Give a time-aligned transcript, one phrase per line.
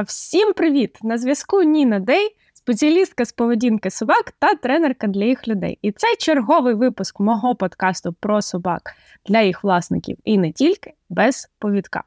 [0.00, 0.98] Всім привіт!
[1.02, 5.78] На зв'язку Ніна Дей, спеціалістка з поведінки собак та тренерка для їх людей.
[5.82, 8.94] І це черговий випуск мого подкасту про собак
[9.26, 12.04] для їх власників і не тільки без повідка.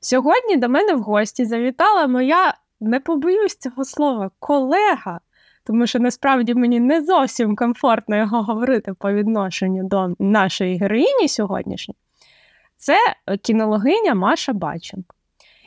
[0.00, 5.20] Сьогодні до мене в гості завітала моя, не побоюсь цього слова, колега,
[5.64, 11.96] тому що насправді мені не зовсім комфортно його говорити по відношенню до нашої героїні сьогоднішньої.
[12.76, 12.96] Це
[13.42, 15.17] кінологиня Маша Баченко.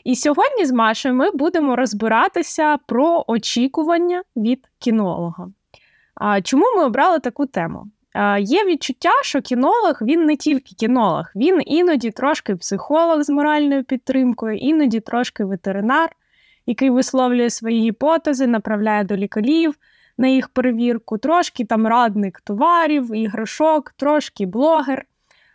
[0.03, 5.47] І сьогодні з Машею ми будемо розбиратися про очікування від кінолога.
[6.15, 7.87] А Чому ми обрали таку тему?
[8.39, 14.57] Є відчуття, що кінолог він не тільки кінолог, він іноді трошки психолог з моральною підтримкою,
[14.57, 16.09] іноді трошки ветеринар,
[16.65, 19.75] який висловлює свої гіпотези, направляє до лікарів
[20.17, 25.05] на їх перевірку, трошки там радник товарів, іграшок, трошки блогер.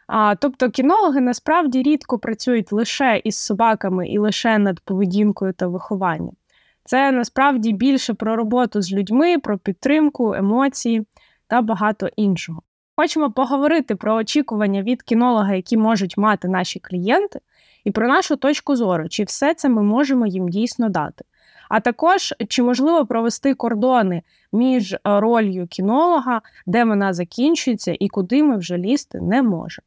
[0.06, 6.32] А, Тобто кінологи насправді рідко працюють лише із собаками і лише над поведінкою та вихованням.
[6.85, 11.07] Це насправді більше про роботу з людьми, про підтримку, емоції
[11.48, 12.63] та багато іншого.
[12.96, 17.41] Хочемо поговорити про очікування від кінолога, які можуть мати наші клієнти,
[17.85, 21.24] і про нашу точку зору, чи все це ми можемо їм дійсно дати.
[21.68, 28.43] А також чи можливо провести кордони між е, ролью кінолога, де вона закінчується, і куди
[28.43, 29.87] ми вже лізти не можемо.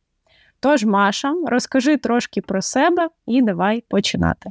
[0.60, 4.50] Тож, Маша, розкажи трошки про себе і давай починати.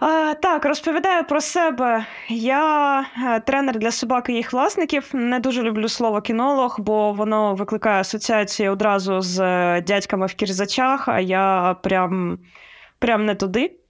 [0.00, 2.06] А, Так, розповідаю про себе.
[2.28, 5.10] Я е, тренер для собак і їх власників.
[5.12, 11.08] Не дуже люблю слово кінолог, бо воно викликає асоціації одразу з е, дядьками в кірзачах,
[11.08, 12.38] а я прям,
[12.98, 13.80] прям не туди.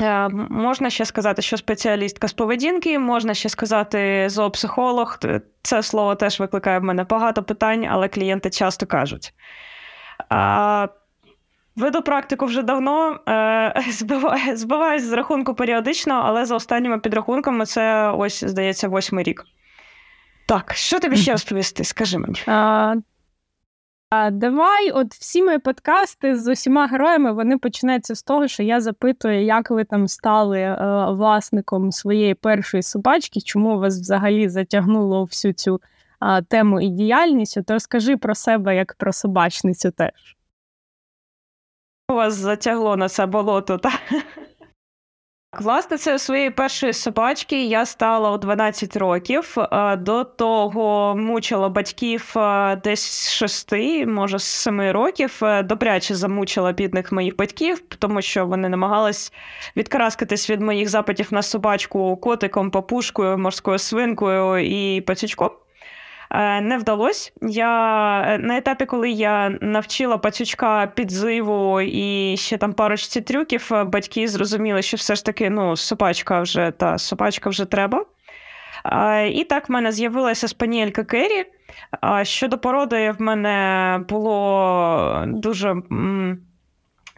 [0.00, 5.18] Е, можна ще сказати, що спеціалістка з поведінки, можна ще сказати зоопсихолог.
[5.62, 9.34] Це слово теж викликає в мене багато питань, але клієнти часто кажуть.
[10.28, 10.88] А,
[11.76, 18.10] Веду практику вже давно, е, збиваю, збиваюсь з рахунку періодично, але за останніми підрахунками це
[18.10, 19.44] ось, здається, восьмий рік.
[20.48, 21.84] Так, що тобі ще розповісти?
[21.84, 22.38] Скажи мені.
[24.10, 28.80] А, Давай, от всі мої подкасти з усіма героями вони починаються з того, що я
[28.80, 30.76] запитую, як ви там стали е,
[31.10, 35.80] власником своєї першої собачки, чому вас взагалі затягнуло всю цю
[36.22, 37.64] е, тему і діяльність.
[37.66, 40.36] То розкажи про себе як про собачницю теж.
[42.08, 44.00] Вас затягло на це болото, так?
[45.60, 49.54] Власне, своєї першої собачки я стала у 12 років.
[49.58, 53.72] Е, до того мучила батьків е, десь 6,
[54.06, 55.38] може з 7 років.
[55.42, 59.32] Е, добряче замучила бідних моїх батьків, тому що вони намагались
[59.76, 65.50] відкараскатись від моїх запитів на собачку котиком, папушкою, морською свинкою і пацючком.
[66.30, 67.30] Е, не вдалося.
[67.42, 73.84] Я е, на етапі, коли я навчила пацючка підзиву і ще там парочці трюків, е,
[73.84, 78.04] батьки зрозуміли, що все ж таки ну, собачка вже та собачка вже треба.
[79.30, 81.44] І так в мене з'явилася спаніелька Керрі.
[82.22, 85.74] Щодо породи, в мене було дуже.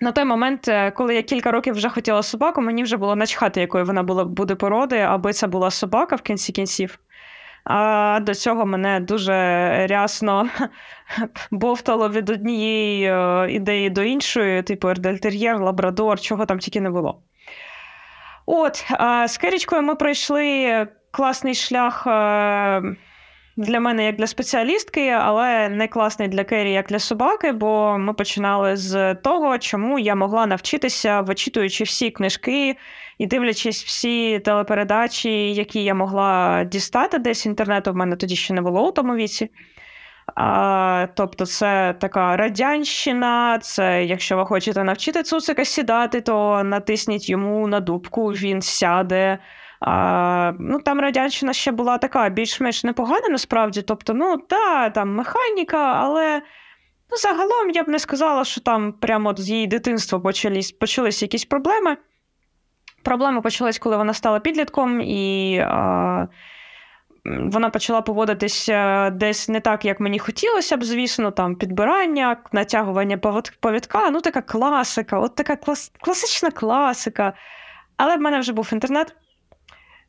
[0.01, 3.85] На той момент, коли я кілька років вже хотіла собаку, мені вже було начхати, якою
[3.85, 6.99] вона була буде породи, аби це була собака в кінці кінців.
[7.71, 9.33] А до цього мене дуже
[9.87, 10.49] рясно
[11.51, 17.23] бовтало від однієї е, ідеї до іншої, типу Ердельтер'єр, Лабрадор, чого там тільки не було.
[18.47, 18.85] От,
[19.27, 22.07] з Керічкою ми пройшли класний шлях.
[23.59, 28.15] Для мене як для спеціалістки, але не класний для Кері як для собаки, бо ми
[28.15, 32.77] починали з того, чому я могла навчитися, вичитуючи всі книжки
[33.19, 38.61] і дивлячись всі телепередачі, які я могла дістати десь інтернету, в мене тоді ще не
[38.63, 39.51] було у тому віці.
[40.35, 43.59] А, Тобто, це така радянщина.
[43.63, 49.39] Це якщо ви хочете навчити цуцика сідати, то натисніть йому на дубку, він сяде.
[49.81, 53.83] А, ну, Там радянщина ще була така більш-менш непогана, насправді.
[53.83, 56.43] Тобто, ну, та, там механіка, але
[57.11, 61.45] ну, загалом я б не сказала, що там прямо з її дитинства почались, почались якісь
[61.45, 61.97] проблеми.
[63.03, 66.27] Проблеми почались, коли вона стала підлітком, і а,
[67.25, 73.19] вона почала поводитися десь не так, як мені хотілося б, звісно, там підбирання, натягування
[73.61, 74.11] повідка.
[74.11, 77.33] Ну, така класика, от така клас, класична класика.
[77.97, 79.17] Але в мене вже був інтернет.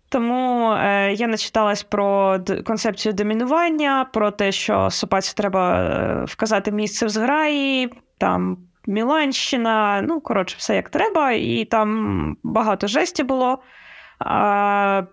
[0.10, 7.06] Тому е, я начиталась про концепцію домінування, про те, що собаці треба е, вказати місце
[7.06, 8.58] в зграї, там
[8.88, 13.60] Міланщина, ну, коротше, все як треба, і там багато жесті було.
[14.20, 15.04] А,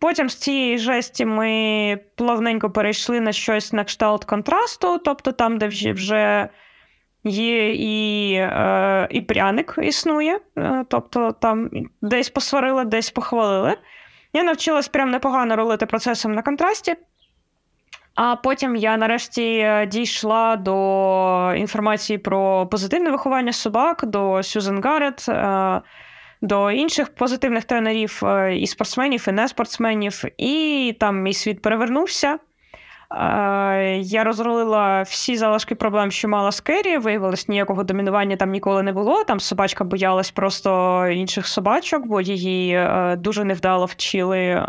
[0.00, 5.68] Потім з цієї жесті ми плавненько перейшли на щось на кшталт контрасту, тобто там, де
[5.92, 6.48] вже
[7.24, 11.70] Є і е, і пряник існує, е, тобто там
[12.02, 13.76] десь посварили, десь похвалили.
[14.32, 16.96] Я навчилась прям непогано ролити процесом на контрасті.
[18.14, 25.26] А потім я нарешті е, дійшла до інформації про позитивне виховання собак, до Сюзен Гаррет,
[25.28, 25.80] е,
[26.40, 30.22] до інших позитивних тренерів е, і спортсменів, і не спортсменів.
[30.36, 32.38] І там мій світ перевернувся.
[34.00, 36.98] Я розролила всі залишки проблем, що мала з Керрі.
[36.98, 39.24] Виявилось, ніякого домінування там ніколи не було.
[39.24, 44.66] Там собачка боялась просто інших собачок, бо її дуже невдало вчили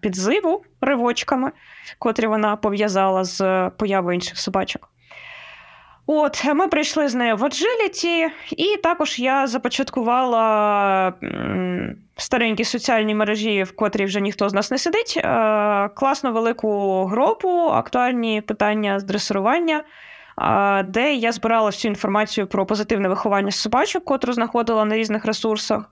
[0.00, 1.52] підзиву ривочками,
[1.98, 4.90] котрі вона пов'язала з появою інших собачок.
[6.10, 11.12] От, ми прийшли з нею в Agility, і також я започаткувала
[12.16, 15.14] старенькі соціальні мережі, в котрій вже ніхто з нас не сидить.
[15.16, 19.84] Е, класну велику групу, актуальні питання з дресирування,
[20.42, 25.84] е, де я збирала всю інформацію про позитивне виховання собачок, котру знаходила на різних ресурсах.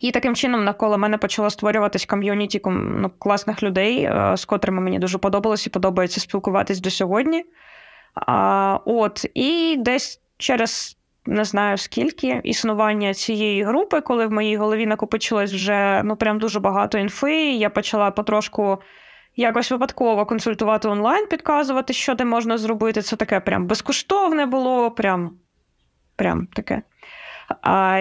[0.00, 4.98] І таким чином навколо мене почало створюватись ком'юніті ну, класних людей, е, з котрими мені
[4.98, 7.44] дуже подобалось і подобається спілкуватись до сьогодні.
[8.16, 10.96] А, От, І десь через
[11.26, 16.60] не знаю скільки існування цієї групи, коли в моїй голові накопичилось вже ну прям дуже
[16.60, 17.52] багато інфи.
[17.52, 18.78] Я почала потрошку
[19.36, 23.02] якось випадково консультувати онлайн, підказувати, що де можна зробити.
[23.02, 25.30] Це таке прям безкоштовне було, прям,
[26.16, 26.82] прям таке.
[27.62, 27.98] А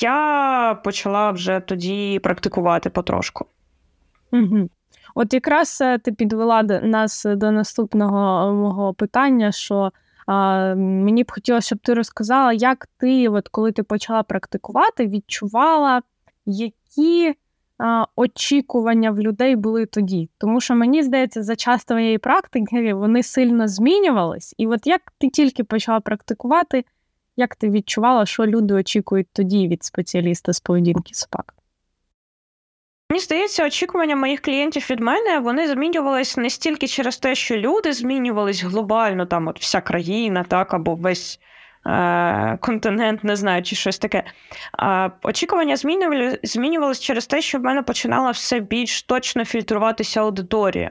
[0.00, 3.46] я почала вже тоді практикувати потрошку.
[4.32, 4.68] Угу.
[5.14, 9.92] От якраз е, ти підвела нас до наступного е, мого питання, що
[10.26, 16.02] а, мені б хотілося, щоб ти розказала, як ти, от коли ти почала практикувати, відчувала,
[16.46, 17.34] які
[17.78, 20.30] а, очікування в людей були тоді.
[20.38, 24.54] Тому що мені здається, за час твоєї практики вони сильно змінювались.
[24.58, 26.84] І от як ти тільки почала практикувати,
[27.36, 31.54] як ти відчувала, що люди очікують тоді від спеціаліста з поведінки собак?
[33.12, 37.92] Мені здається, очікування моїх клієнтів від мене вони змінювалися не стільки через те, що люди
[37.92, 41.40] змінювались глобально, там от вся країна, так, або весь
[41.86, 44.24] е- континент, не знаю, чи щось таке.
[44.72, 45.76] А Очікування
[46.42, 50.90] змінювалися через те, що в мене починала все більш точно фільтруватися аудиторія.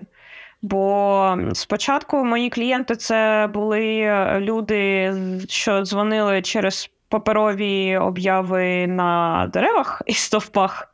[0.62, 5.14] Бо спочатку мої клієнти це були люди,
[5.50, 10.91] що дзвонили через паперові обяви на деревах і стовпах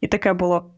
[0.00, 0.70] і таке було.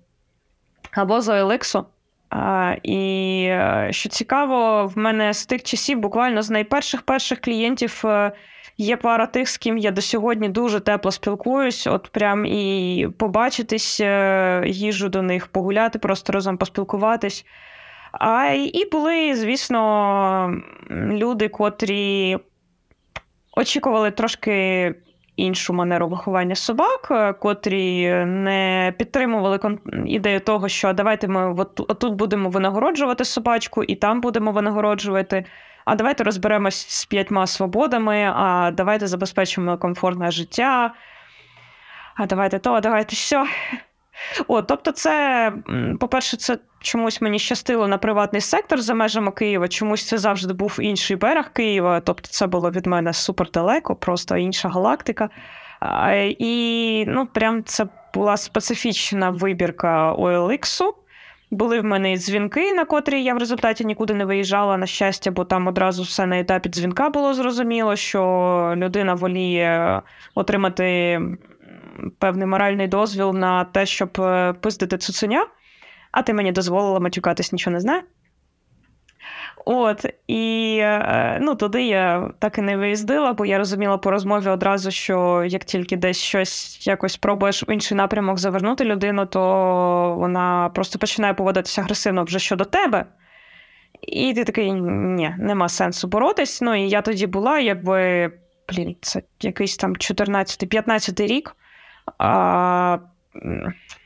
[0.92, 1.84] Або з OLX.
[2.30, 8.02] А, І е, що цікаво, в мене з тих часів, буквально з найперших перших клієнтів,
[8.04, 8.32] е,
[8.78, 11.86] є пара тих, з ким я до сьогодні дуже тепло спілкуюсь.
[11.86, 17.46] От прям і побачитись, е, їжу до них, погуляти, просто разом поспілкуватись.
[18.12, 20.60] А і були, звісно,
[20.90, 22.38] люди, котрі
[23.56, 24.94] очікували трошки
[25.38, 32.14] іншу манеру виховання собак, е, котрі не підтримували ідею того, що давайте ми от, отут
[32.14, 35.44] будемо винагороджувати собачку, і там будемо винагороджувати.
[35.84, 40.94] А давайте розберемось з п'ятьма свободами, а давайте забезпечимо комфортне життя.
[42.16, 43.46] А давайте то, а давайте все.
[44.48, 45.52] О, тобто, це,
[46.00, 49.68] по-перше, це чомусь мені щастило на приватний сектор за межами Києва.
[49.68, 52.00] Чомусь це завжди був інший берег Києва.
[52.00, 55.30] Тобто, це було від мене супер далеко, просто інша галактика.
[56.28, 60.82] І ну, прям це була специфічна вибірка OLX.
[61.50, 65.44] Були в мене дзвінки, на котрі я в результаті нікуди не виїжджала, на щастя, бо
[65.44, 70.02] там одразу все на етапі дзвінка було зрозуміло, що людина воліє
[70.34, 71.20] отримати
[72.18, 75.46] певний моральний дозвіл на те, щоб е, пиздити цуценя,
[76.12, 78.02] а ти мені дозволила матюкатись, нічого не знаю.
[79.64, 84.48] От, і е, ну, туди я так і не виїздила, бо я розуміла по розмові
[84.48, 89.40] одразу, що як тільки десь щось якось пробуєш в інший напрямок завернути людину, то
[90.18, 93.04] вона просто починає поводитися агресивно вже щодо тебе.
[94.02, 96.60] І ти такий, ні, нема сенсу боротись.
[96.60, 98.32] Ну і я тоді була, якби,
[98.68, 101.56] блін, це якийсь там 14-15 рік.
[102.18, 102.98] А,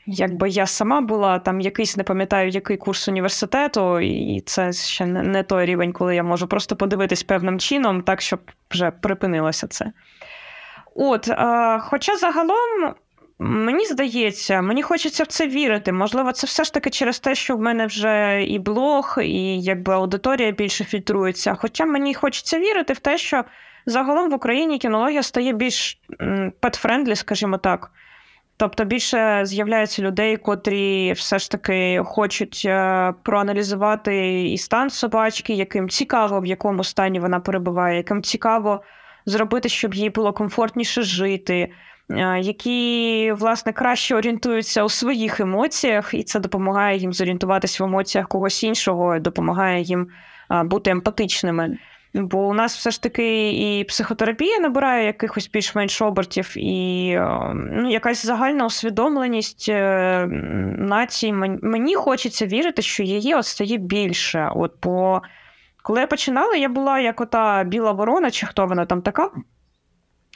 [0.05, 5.43] Якби я сама була там якийсь, не пам'ятаю, який курс університету, і це ще не
[5.43, 8.39] той рівень, коли я можу просто подивитись певним чином, так, щоб
[8.71, 9.91] вже припинилося це.
[10.95, 12.93] От, а, Хоча загалом.
[13.39, 15.91] Мені здається, мені хочеться в це вірити.
[15.91, 19.93] Можливо, це все ж таки через те, що в мене вже і блог, і якби
[19.93, 21.55] аудиторія більше фільтрується.
[21.55, 23.43] Хоча мені хочеться вірити в те, що
[23.85, 25.99] загалом в Україні кінологія стає більш
[26.61, 27.91] pet-friendly, скажімо так.
[28.57, 35.89] Тобто більше з'являється людей, котрі все ж таки хочуть е, проаналізувати і стан собачки, яким
[35.89, 38.83] цікаво, в якому стані вона перебуває, яким цікаво
[39.25, 41.71] зробити, щоб їй було комфортніше жити.
[42.39, 48.63] Які, власне, краще орієнтуються у своїх емоціях, і це допомагає їм зорієнтуватися в емоціях когось
[48.63, 50.07] іншого, допомагає їм
[50.63, 51.77] бути емпатичними.
[52.15, 57.15] Бо у нас все ж таки і психотерапія набирає якихось більш-менш обертів, і
[57.55, 60.25] ну, якась загальна усвідомленість е,
[60.77, 61.33] нації.
[61.61, 64.51] Мені хочеться вірити, що її от стає більше.
[64.55, 65.21] От, Бо
[65.83, 69.31] коли я починала, я була як ота біла ворона, чи хто вона там така.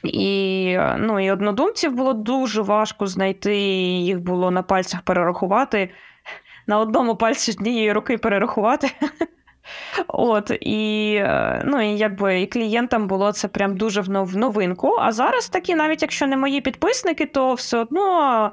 [0.04, 5.90] І ну, і однодумців було дуже важко знайти, їх було на пальцях перерахувати.
[6.68, 8.92] На одному пальці однієї руки перерахувати.
[10.08, 14.98] От, І е, ну, і якби і клієнтам було це прям дуже в новинку.
[15.00, 18.52] А зараз такі, навіть якщо не мої підписники, то все одно.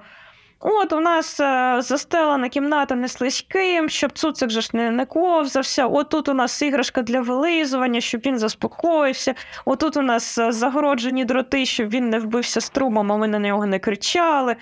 [0.67, 5.87] От у нас е, застелена кімната не слизьким, щоб цуцик же ж не, не ковзався.
[5.87, 9.35] От тут у нас іграшка для вилизування, щоб він заспокоївся.
[9.65, 13.67] Отут у нас е, загороджені дроти, щоб він не вбився струмом, а ми на нього
[13.67, 14.57] не кричали.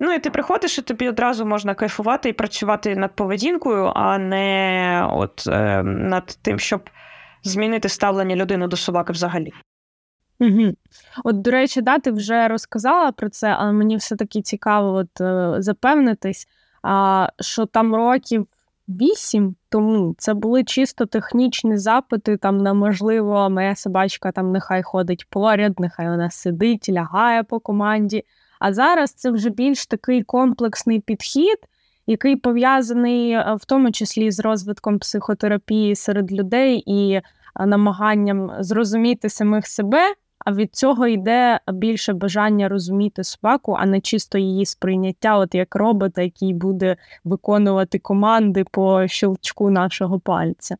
[0.00, 5.08] Ну і ти приходиш, і тобі одразу можна кайфувати і працювати над поведінкою, а не
[5.12, 6.90] от е, над тим, щоб
[7.42, 9.52] змінити ставлення людини до собаки взагалі.
[10.40, 10.72] Угу.
[11.24, 15.54] От, до речі, да, ти вже розказала про це, але мені все-таки цікаво от, е,
[15.58, 16.48] запевнитись,
[16.82, 18.46] а, що там років
[18.88, 25.26] вісім тому це були чисто технічні запити там на можливо, моя собачка там нехай ходить
[25.30, 28.24] поряд, нехай вона сидить, лягає по команді.
[28.60, 31.58] А зараз це вже більш такий комплексний підхід,
[32.06, 37.22] який пов'язаний е, в тому числі з розвитком психотерапії серед людей і е,
[37.66, 40.14] намаганням зрозуміти самих себе.
[40.38, 45.76] А від цього йде більше бажання розуміти собаку, а не чисто її сприйняття, от як
[45.76, 50.76] робота, який буде виконувати команди по щелчку нашого пальця.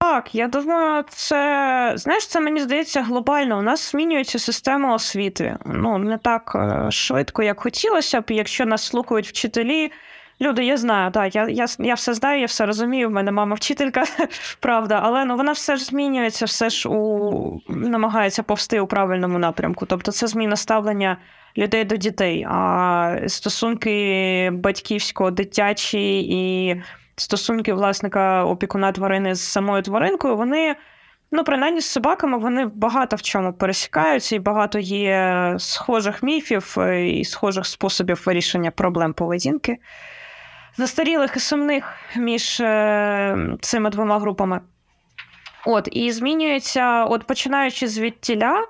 [0.00, 3.58] Так, я думаю, це знаєш, це мені здається глобально.
[3.58, 5.56] У нас змінюється система освіти.
[5.66, 8.24] Ну не так е, швидко, як хотілося б.
[8.28, 9.92] Якщо нас слухають вчителі,
[10.40, 13.08] люди, я знаю, так, я я, я все знаю, я все розумію.
[13.08, 14.04] В мене мама вчителька,
[14.60, 19.86] правда, але ну вона все ж змінюється, все ж у намагається повсти у правильному напрямку.
[19.86, 21.16] Тобто, це зміна ставлення
[21.56, 23.90] людей до дітей, а стосунки
[24.50, 26.82] батьківсько-дитячі і
[27.20, 30.76] стосунки власника опікуна тварини з самою тваринкою, вони,
[31.30, 37.08] ну, принаймні з собаками, вони багато в чому пересікаються, і багато є схожих міфів е,
[37.08, 39.76] і схожих способів вирішення проблем поведінки.
[40.76, 41.84] Застарілих і сумних
[42.16, 44.60] між е, цими двома групами.
[45.66, 48.66] От, І змінюється, от починаючи звідтіля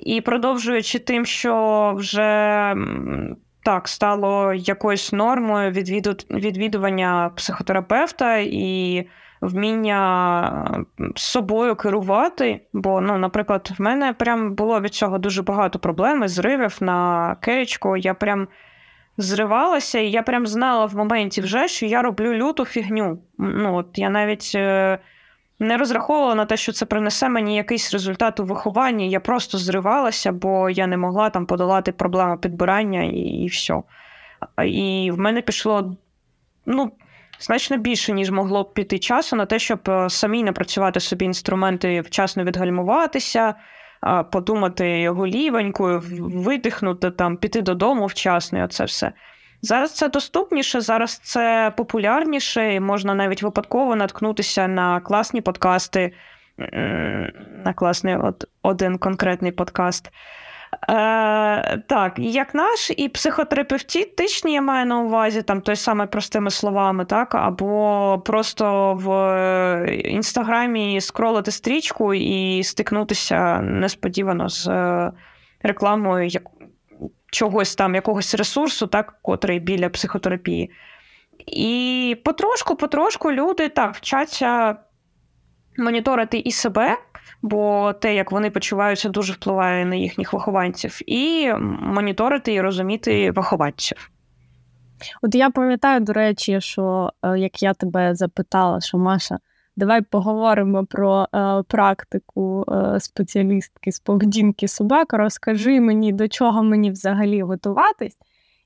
[0.00, 2.74] і продовжуючи тим, що вже
[3.66, 6.16] так стало якоюсь нормою відвіду...
[6.30, 9.06] відвідування психотерапевта і
[9.40, 10.84] вміння
[11.16, 12.60] з собою керувати.
[12.72, 17.96] Бо, ну, наприклад, в мене прям було від цього дуже багато проблем, зривів на керечку.
[17.96, 18.48] Я прям
[19.16, 23.18] зривалася, і я прям знала в моменті вже, що я роблю люту фігню.
[23.38, 24.52] Ну, от Я навіть.
[24.54, 24.98] Е,
[25.58, 29.10] не розраховувала на те, що це принесе мені якийсь результат у вихованні.
[29.10, 33.82] Я просто зривалася, бо я не могла там подолати проблему підбирання і, і все.
[34.66, 35.96] І в мене пішло
[36.66, 36.92] ну,
[37.40, 42.00] значно більше, ніж могло б піти часу на те, щоб е, самі напрацювати собі інструменти,
[42.00, 43.54] вчасно відгальмуватися,
[44.32, 49.12] подумати голівенькою, видихнути, там, піти додому вчасно, і оце все.
[49.62, 56.12] Зараз це доступніше, зараз це популярніше, і можна навіть випадково наткнутися на класні подкасти,
[57.64, 60.10] на класний от, один конкретний подкаст.
[60.88, 67.04] Е, Так, як наш, і психотерапевтичні я маю на увазі, там той саме простими словами,
[67.04, 69.08] так, або просто в
[70.04, 75.12] інстаграмі скролити стрічку і стикнутися несподівано з е,
[75.62, 76.28] рекламою,
[77.32, 80.70] чогось там, якогось ресурсу, так, котрий біля психотерапії.
[81.46, 84.76] І потрошку-потрошку люди так вчаться
[85.78, 86.98] моніторити і себе,
[87.42, 94.10] бо те, як вони почуваються, дуже впливає на їхніх вихованців, і моніторити і розуміти вихованців.
[95.22, 99.38] От я пам'ятаю, до речі, що е, як я тебе запитала, що Маша.
[99.76, 105.12] Давай поговоримо про е, практику е, спеціалістки з поведінки собак.
[105.12, 108.16] Розкажи мені, до чого мені взагалі готуватись.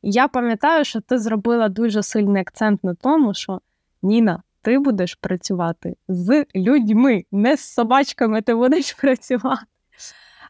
[0.03, 3.61] Я пам'ятаю, що ти зробила дуже сильний акцент на тому, що
[4.03, 9.63] Ніна, ти будеш працювати з людьми, не з собачками ти будеш працювати.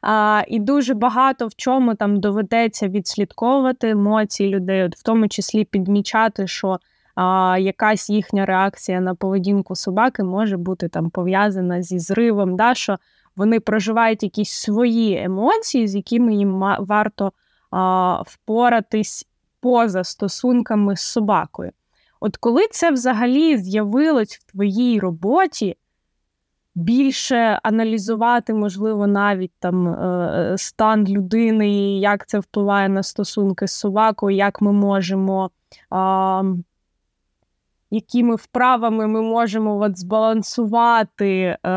[0.03, 5.65] А, І дуже багато в чому там доведеться відслідковувати емоції людей, от в тому числі
[5.65, 6.79] підмічати, що
[7.15, 12.57] а, якась їхня реакція на поведінку собаки може бути там пов'язана зі зривом.
[12.57, 12.97] да, що
[13.37, 17.33] вони проживають якісь свої емоції, з якими їм варто
[17.71, 19.27] а, впоратись
[19.61, 21.71] поза стосунками з собакою.
[22.21, 25.77] От коли це взагалі з'явилось в твоїй роботі,
[26.75, 34.37] більше аналізувати, можливо, навіть там е, стан людини, як це впливає на стосунки з собакою,
[34.37, 35.51] як ми можемо
[37.91, 41.71] якими вправами ми можемо от збалансувати е,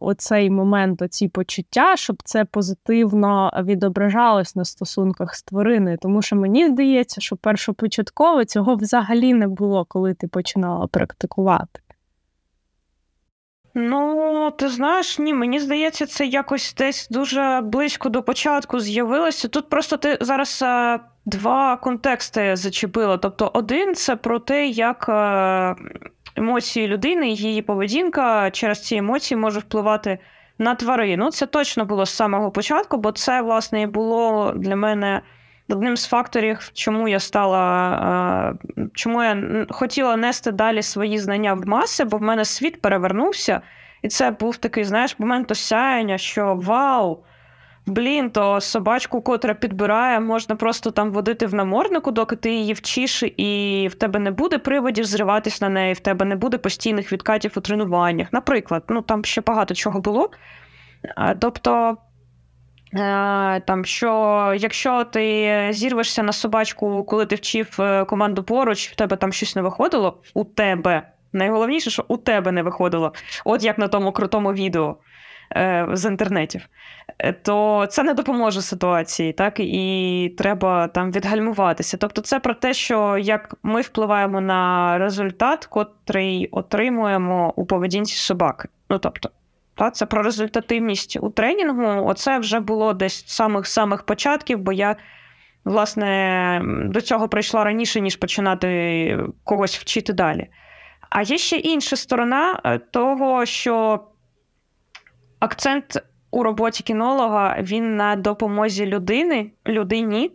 [0.00, 5.98] оцей момент, оці почуття, щоб це позитивно відображалось на стосунках з твариною.
[5.98, 11.80] Тому що мені здається, що першопочатково цього взагалі не було, коли ти починала практикувати.
[13.78, 19.48] Ну, ти знаєш, ні, мені здається, це якось десь дуже близько до початку з'явилося.
[19.48, 23.16] Тут просто ти зараз е, два контексти зачепила.
[23.16, 25.74] Тобто, один це про те, як е,
[26.36, 30.18] емоції людини, її поведінка через ці емоції може впливати
[30.58, 31.30] на тварину.
[31.30, 35.22] Це точно було з самого початку, бо це, власне, і було для мене.
[35.68, 38.54] Одним з факторів, чому я стала,
[38.94, 43.60] чому я хотіла нести далі свої знання в маси, бо в мене світ перевернувся,
[44.02, 47.24] і це був такий, знаєш, момент осяяння, що вау!
[47.86, 53.22] Блін, то собачку, котра підбирає, можна просто там водити в наморнику, доки ти її вчиш,
[53.22, 57.52] і в тебе не буде приводів зриватись на неї, в тебе не буде постійних відкатів
[57.56, 58.32] у тренуваннях.
[58.32, 60.30] Наприклад, ну там ще багато чого було.
[61.38, 61.96] Тобто
[62.94, 68.94] Е, там, що якщо ти зірвешся на собачку, коли ти вчив е, команду поруч, в
[68.94, 71.08] тебе там щось не виходило, у тебе.
[71.32, 73.12] Найголовніше, що у тебе не виходило,
[73.44, 74.96] от як на тому крутому відео
[75.92, 76.68] з інтернетів,
[77.18, 81.96] е, то це не допоможе ситуації, так і треба там відгальмуватися.
[81.96, 88.68] Тобто, це про те, що як ми впливаємо на результат, котрий отримуємо у поведінці собаки.
[88.90, 89.30] Ну тобто.
[89.74, 92.08] Та, Це про результативність у тренінгу.
[92.08, 94.96] Оце вже було десь з самих-самих початків, бо я,
[95.64, 100.48] власне, до цього прийшла раніше, ніж починати когось вчити далі.
[101.10, 104.04] А є ще інша сторона е, того, що
[105.46, 110.32] акцент у роботі кінолога він на допомозі людини, людині.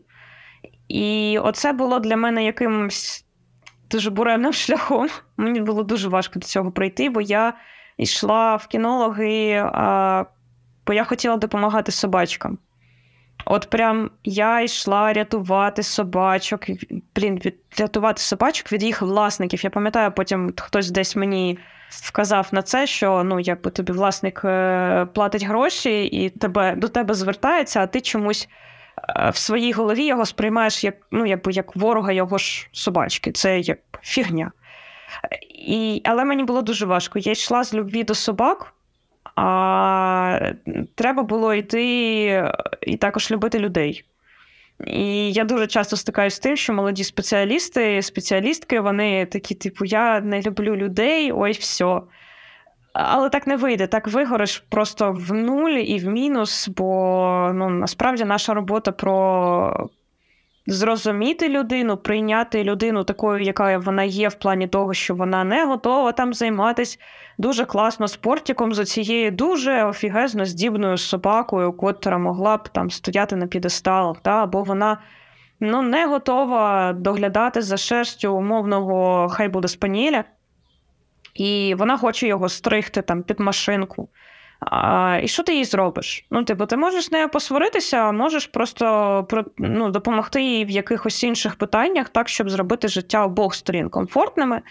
[0.88, 3.26] І оце було для мене якимось
[3.89, 5.08] дуже буремним шляхом.
[5.38, 7.54] Мені було дуже важко до цього прийти, бо я
[7.97, 10.26] йшла в кінологи, а,
[10.88, 12.58] бо я хотіла допомагати собачкам.
[13.45, 16.62] От прям я йшла рятувати собачок,
[17.15, 17.41] блін,
[17.80, 19.63] рятувати собачок від їх власників.
[19.63, 21.60] Я пам'ятаю, потім хтось десь мені
[21.91, 27.13] вказав на це, що ну, якби тобі власник е, платить гроші і тебе, до тебе
[27.13, 28.49] звертається, а ти чомусь
[29.17, 33.32] е, в своїй голові його сприймаєш як ну, якби, як ворога його ж собачки.
[33.32, 34.51] Це як фігня.
[35.67, 37.19] І, Але мені було дуже важко.
[37.19, 38.73] Я йшла з любві до собак,
[39.36, 40.51] а
[40.95, 44.06] треба було йти і також любити людей.
[44.88, 50.20] І я дуже часто стикаюся з тим, що молоді спеціалісти, спеціалістки, вони такі, типу, я
[50.22, 52.02] не люблю людей, ой, все.
[52.94, 58.26] Але так не вийде, так вигориш просто в нуль і в мінус, бо ну, насправді
[58.26, 59.89] наша робота про
[60.67, 66.12] зрозуміти людину, прийняти людину такою, яка вона є, в плані того, що вона не готова
[66.12, 66.97] там займатися
[67.38, 73.47] дуже класно спортиком за цією дуже офігезно здібною собакою, котра могла б там стояти на
[73.47, 74.97] підесталах, та, або вона
[75.60, 80.24] ну, не готова доглядати за шерстю умовного хай буде спаніля,
[81.34, 84.10] і вона хоче його стригти там під машинку.
[84.62, 86.26] А, І що ти їй зробиш?
[86.32, 91.56] Ну, типу, ти можеш з нею посваритися, можеш просто ну, допомогти їй в якихось інших
[91.56, 94.62] питаннях, так, щоб зробити життя обох сторін комфортними.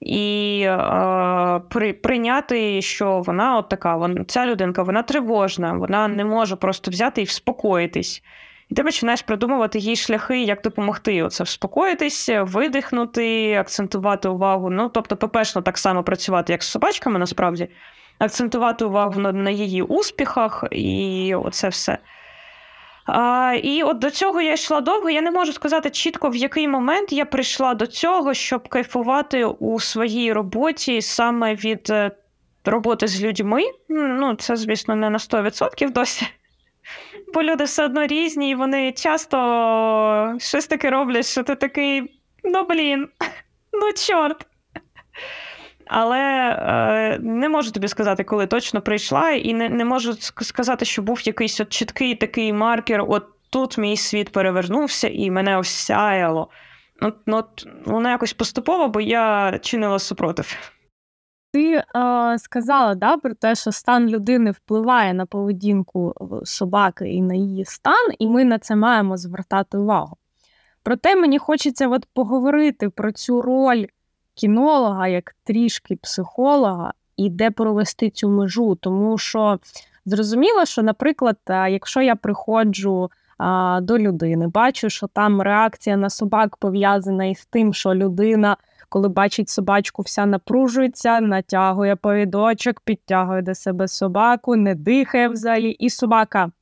[0.00, 6.24] І е, при, прийняти, що вона от така, вона, ця людинка вона тривожна, вона не
[6.24, 8.22] може просто взяти і вспокоїтись.
[8.68, 14.70] І ти починаєш придумувати їй шляхи, як допомогти оце вспокоїтись, видихнути, акцентувати увагу.
[14.70, 17.68] Ну, тобто, по-перше, так само працювати, як з собачками, насправді
[18.24, 21.98] акцентувати увагу на, на її успіхах, і оце все.
[23.06, 25.10] А, І от до цього я йшла довго.
[25.10, 29.80] Я не можу сказати чітко, в який момент я прийшла до цього, щоб кайфувати у
[29.80, 32.10] своїй роботі саме від е,
[32.64, 33.62] роботи з людьми.
[33.88, 36.26] Ну, це, звісно, не на 100% досі.
[37.34, 39.36] Бо люди все одно різні, і вони часто
[40.38, 43.08] щось таке роблять, що ти такий, ну блін,
[43.72, 44.46] ну чорт.
[45.94, 51.02] Але е, не можу тобі сказати, коли точно прийшла, і не не можу сказати, що
[51.02, 53.04] був якийсь от чіткий такий маркер.
[53.08, 56.48] От тут мій світ перевернувся і мене осяяло.
[57.00, 60.72] От, от, Воно якось поступово, бо я чинила супротив.
[61.52, 61.84] Ти е,
[62.38, 68.12] сказала да, про те, що стан людини впливає на поведінку собаки і на її стан,
[68.18, 70.16] і ми на це маємо звертати увагу.
[70.82, 73.86] Проте мені хочеться от поговорити про цю роль
[74.34, 78.74] кінолога як трішки психолога і де провести цю межу.
[78.74, 79.58] Тому що
[80.04, 86.56] зрозуміло, що, наприклад, якщо я приходжу а, до людини, бачу, що там реакція на собак
[86.56, 88.56] пов'язана із тим, що людина.
[88.88, 95.90] Коли бачить собачку, вся напружується, натягує повідочок, підтягує до себе собаку, не дихає взагалі, і
[95.90, 96.50] собака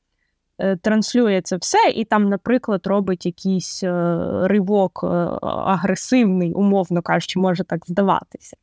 [0.81, 5.07] транслює це все, і там, наприклад, робить якийсь е, ривок е,
[5.43, 8.57] агресивний, умовно кажучи, може так здаватися.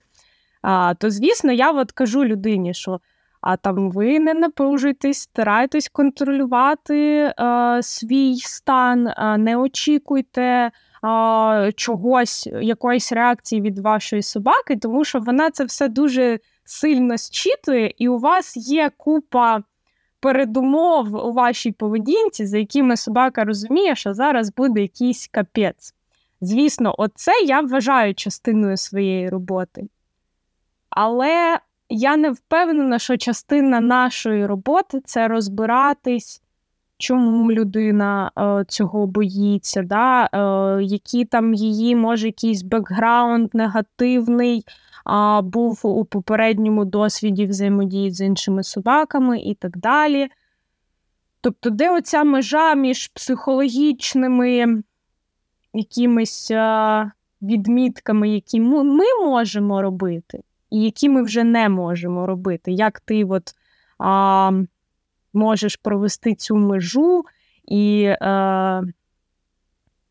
[0.63, 3.01] А, То, звісно, я от кажу людині, що
[3.41, 10.71] а там ви не напружуйтесь, старайтесь контролювати а, свій стан, а, не очікуйте
[11.03, 17.93] а, чогось, якоїсь реакції від вашої собаки, тому що вона це все дуже сильно зчитує,
[17.99, 19.63] і у вас є купа
[20.21, 25.95] передумов у вашій поведінці, за якими собака розуміє, що зараз буде якийсь капець.
[26.41, 29.89] Звісно, оце я вважаю частиною своєї роботи.
[30.91, 36.43] Але я не впевнена, що частина нашої роботи це розбиратись,
[36.99, 40.25] чому людина е, цього боїться, да?
[40.25, 44.65] е, які там її, може, якийсь бекграунд негативний
[45.05, 50.29] а, був у попередньому досвіді взаємодії з іншими собаками і так далі.
[51.41, 54.83] Тобто, де оця межа між психологічними
[55.75, 57.11] якимись а,
[57.43, 62.73] відмітками, які ми можемо робити, і які ми вже не можемо робити.
[62.73, 63.55] Як ти от,
[63.99, 64.53] а,
[65.33, 67.25] можеш провести цю межу
[67.69, 68.83] і а,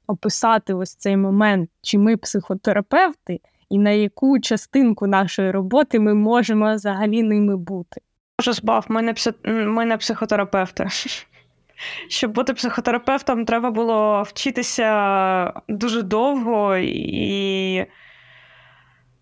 [0.07, 6.75] описати ось цей момент, чи ми психотерапевти, і на яку частинку нашої роботи ми можемо
[6.75, 8.01] взагалі ними бути.
[8.39, 9.33] Може, збав, ми не, псих...
[9.45, 10.87] ми не психотерапевти.
[12.09, 17.85] Щоб бути психотерапевтом, треба було вчитися дуже довго і.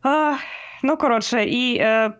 [0.01, 0.35] А,
[0.87, 2.13] Ну, коротше, і е,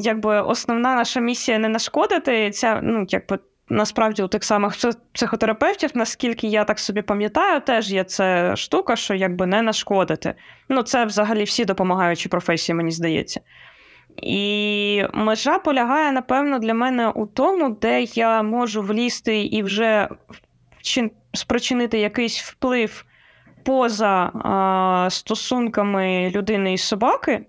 [0.00, 2.50] якби основна наша місія не нашкодити.
[2.50, 4.74] Ця, ну, якби Насправді, у тих самих
[5.12, 10.34] психотерапевтів, наскільки я так собі пам'ятаю, теж є ця штука, що якби не нашкодити.
[10.68, 13.40] Ну, це взагалі всі допомагаючі професії, мені здається.
[14.16, 20.08] І межа полягає, напевно, для мене у тому, де я можу влізти і вже
[21.32, 23.04] спричинити якийсь вплив
[23.64, 27.46] поза а, стосунками людини і собаки,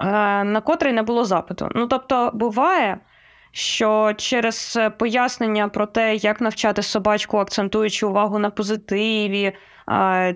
[0.00, 1.68] на котрий не було запиту.
[1.74, 2.98] Ну, тобто, буває
[3.52, 9.52] що через е, пояснення про те, як навчати собачку, акцентуючи увагу на позитиві,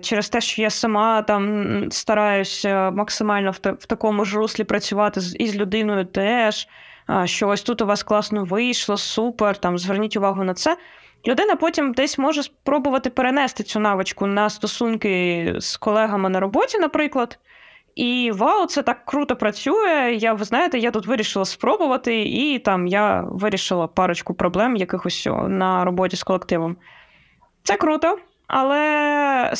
[0.01, 6.05] через те, що я сама там стараюся максимально в такому ж руслі працювати із людиною
[6.05, 6.67] теж,
[7.25, 10.77] що ось тут у вас класно вийшло, супер, там зверніть увагу на це.
[11.27, 17.39] Людина потім десь може спробувати перенести цю навичку на стосунки з колегами на роботі, наприклад.
[17.95, 20.17] І вау, це так круто працює.
[20.19, 25.85] Я, ви знаєте, я тут вирішила спробувати, і там я вирішила парочку проблем якихось на
[25.85, 26.77] роботі з колективом.
[27.63, 29.51] Це круто, але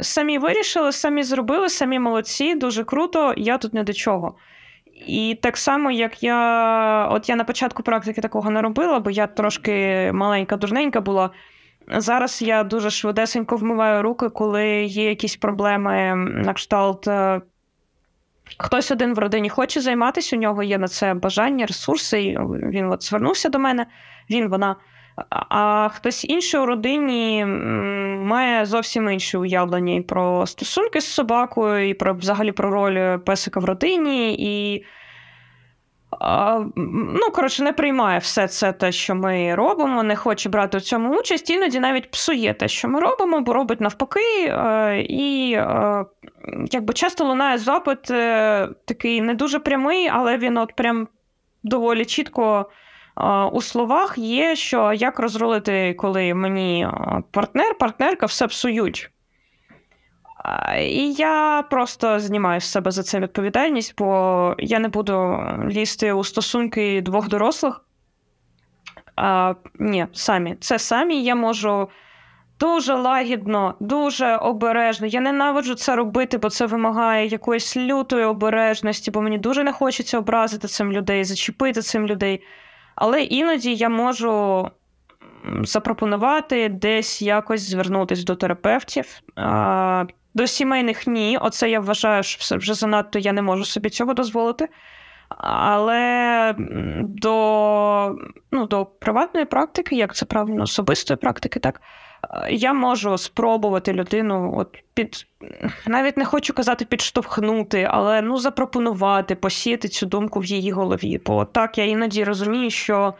[0.00, 4.34] самі вирішили, самі зробили, самі молодці, дуже круто, я тут не до чого.
[5.06, 9.26] І так само, як я от я на початку практики такого не робила, бо я
[9.26, 11.30] трошки маленька, дурненька була.
[11.88, 17.40] Зараз я дуже швидесенько вмиваю руки, коли є якісь проблеми на кшталт е,
[18.58, 22.92] Хтось один в родині хоче займатися, у нього є на це бажання, ресурси, і він
[22.92, 23.86] от звернувся до мене,
[24.30, 24.76] він, вона.
[25.30, 27.44] А хтось інший у родині
[28.18, 33.60] має зовсім інше уявлення і про стосунки з собакою, і про взагалі про роль песика
[33.60, 34.84] в родині, і
[36.76, 41.18] ну, коротше, не приймає все це те, що ми робимо, не хоче брати в цьому
[41.18, 44.46] участь, іноді навіть псує те, що ми робимо, бо робить навпаки.
[44.46, 46.04] Е, і е,
[46.70, 51.08] якби часто лунає запит е, такий не дуже прямий, але він от прям
[51.62, 52.70] доволі чітко.
[53.52, 56.88] У словах є, що як розрулити, коли мені
[57.30, 59.10] партнер, партнерка все псують.
[60.80, 66.24] І я просто знімаю з себе за це відповідальність, бо я не буду лізти у
[66.24, 67.80] стосунки двох дорослих.
[69.16, 70.56] А, Ні, самі.
[70.60, 71.88] Це самі я можу
[72.60, 75.06] дуже лагідно, дуже обережно.
[75.06, 80.18] Я ненавиджу це робити, бо це вимагає якоїсь лютої обережності, бо мені дуже не хочеться
[80.18, 82.42] образити цим людей, зачепити цим людей.
[82.94, 84.70] Але іноді я можу
[85.62, 89.20] запропонувати десь якось звернутися до терапевтів
[90.34, 91.38] До сімейних ні.
[91.40, 94.68] Оце я вважаю, що вже занадто я не можу собі цього дозволити.
[95.38, 96.54] Але
[96.98, 98.16] до
[98.52, 101.80] ну, до приватної практики, як це правильно, особистої практики, так
[102.50, 105.26] я можу спробувати людину, от під
[105.86, 111.20] навіть не хочу казати підштовхнути, але ну запропонувати, посіяти цю думку в її голові.
[111.26, 113.14] Бо так я іноді розумію, що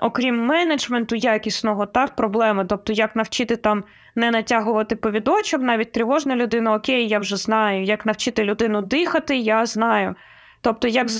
[0.00, 3.84] окрім менеджменту якісного, так проблеми, тобто як навчити там
[4.14, 9.66] не натягувати повідочок, навіть тривожна людина, окей, я вже знаю, як навчити людину дихати, я
[9.66, 10.14] знаю.
[10.62, 11.10] Тобто, як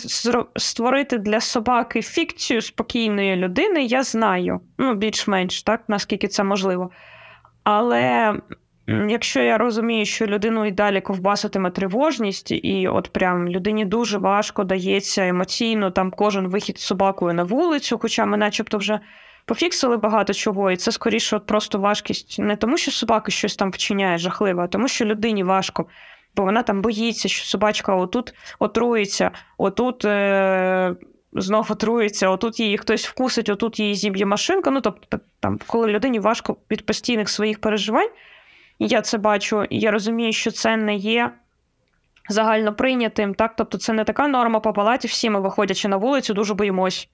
[0.57, 4.61] створити для собаки фікцію спокійної людини, я знаю.
[4.79, 6.91] Ну, більш-менш, так, наскільки це можливо.
[7.65, 8.35] Але
[9.09, 14.65] якщо я розумію, що людину і далі ковбаситиме тривожність, і от прям людині дуже важко
[14.65, 19.01] дається емоційно там кожен вихід з собакою на вулицю, хоча ми начебто вже
[19.45, 23.71] пофіксили багато чого, і це скоріше от просто важкість не тому, що собака щось там
[23.71, 25.87] вчиняє жахливо, а тому, що людині важко
[26.37, 30.95] бо вона там боїться, що собачка отут отрується, отут е-
[31.33, 34.71] знов отрується, отут її хтось вкусить, отут її зіб'є машинка.
[34.71, 38.11] Ну, тобто, там, коли людині важко від постійних своїх переживань,
[38.87, 41.31] я це бачу, і я розумію, що це не є.
[42.29, 43.55] Загально прийнятим, так?
[43.57, 47.09] Тобто це не така норма по палаті, всі ми, виходячи на вулицю, дуже боїмось.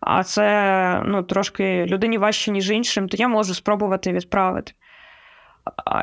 [0.00, 4.72] А це ну, трошки людині важче, ніж іншим, то я можу спробувати відправити.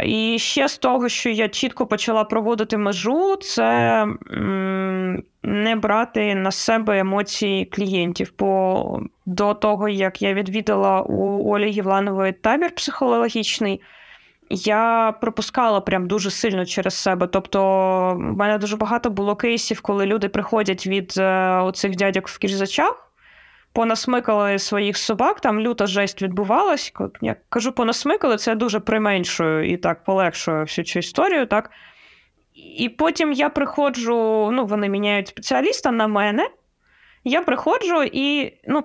[0.03, 4.05] І ще з того, що я чітко почала проводити межу, це
[5.43, 8.33] не брати на себе емоції клієнтів.
[8.39, 13.81] Бо до того, як я відвідала у Олі Євланової табір психологічний,
[14.49, 17.27] я пропускала прям дуже сильно через себе.
[17.27, 17.59] Тобто,
[18.13, 23.07] в мене дуже багато було кейсів, коли люди приходять від е, оцих дядьок в кірзачах
[23.77, 26.93] понасмикали своїх собак, там люта жесть відбувалась.
[27.21, 31.45] Я кажу, понасмикали, це дуже применшую і так полегшую всю цю історію.
[31.45, 31.71] так.
[32.77, 36.49] І потім я приходжу, ну, вони міняють спеціаліста на мене.
[37.23, 38.83] Я приходжу і, ну,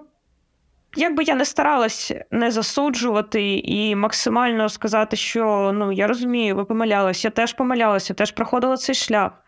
[0.96, 6.64] як би я не старалась не засуджувати і максимально сказати, що ну, я розумію, ви
[6.64, 9.42] помилялись, я теж помилялася, теж проходила цей шлях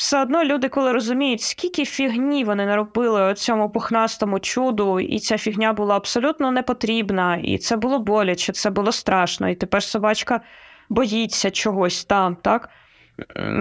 [0.00, 5.72] все одно люди, коли розуміють, скільки фігні вони наробили цьому пухнастому чуду, і ця фігня
[5.72, 10.40] була абсолютно непотрібна, і це було боляче, це було страшно, і тепер собачка
[10.88, 12.68] боїться чогось там, так?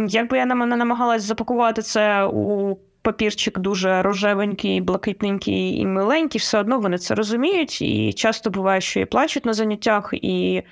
[0.07, 6.79] Якби я не намагалась запакувати це у папірчик дуже рожевенький, блакитненький і миленький, все одно
[6.79, 10.63] вони це розуміють, і часто буває, що і плачуть на заняттях, і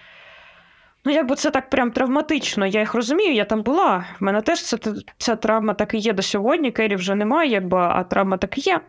[1.08, 2.66] Ну, якби це так прям травматично.
[2.66, 4.06] Я їх розумію, я там була.
[4.20, 4.78] В мене теж це,
[5.18, 6.72] ця травма так і є до сьогодні.
[6.72, 8.82] Кері вже немає, якби, а травма так і є.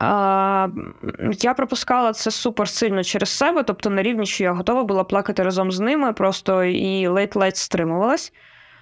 [0.00, 0.68] А,
[1.40, 5.42] Я пропускала це супер сильно через себе, тобто на рівні, що я готова була плакати
[5.42, 8.32] разом з ними, просто і ледь-ледь стримувалась.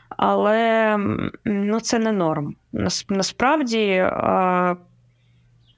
[0.09, 0.97] Але
[1.45, 2.57] ну, це не норм.
[3.09, 4.11] Насправді,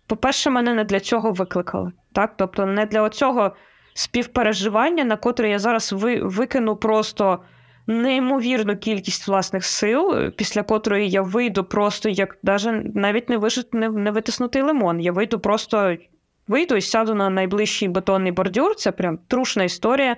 [0.07, 1.93] по-перше, мене не для цього викликали.
[2.12, 2.35] Так?
[2.37, 3.53] Тобто, не для цього
[3.95, 7.38] співпереживання, на котре я зараз ви, викину просто
[7.87, 12.38] неймовірну кількість власних сил, після котрої я вийду просто як
[12.95, 15.01] навіть не вижит, не, не витиснутий лимон.
[15.01, 15.97] Я вийду просто
[16.49, 18.75] вийду і сяду на найближчий бетонний бордюр.
[18.75, 20.17] Це прям трушна історія.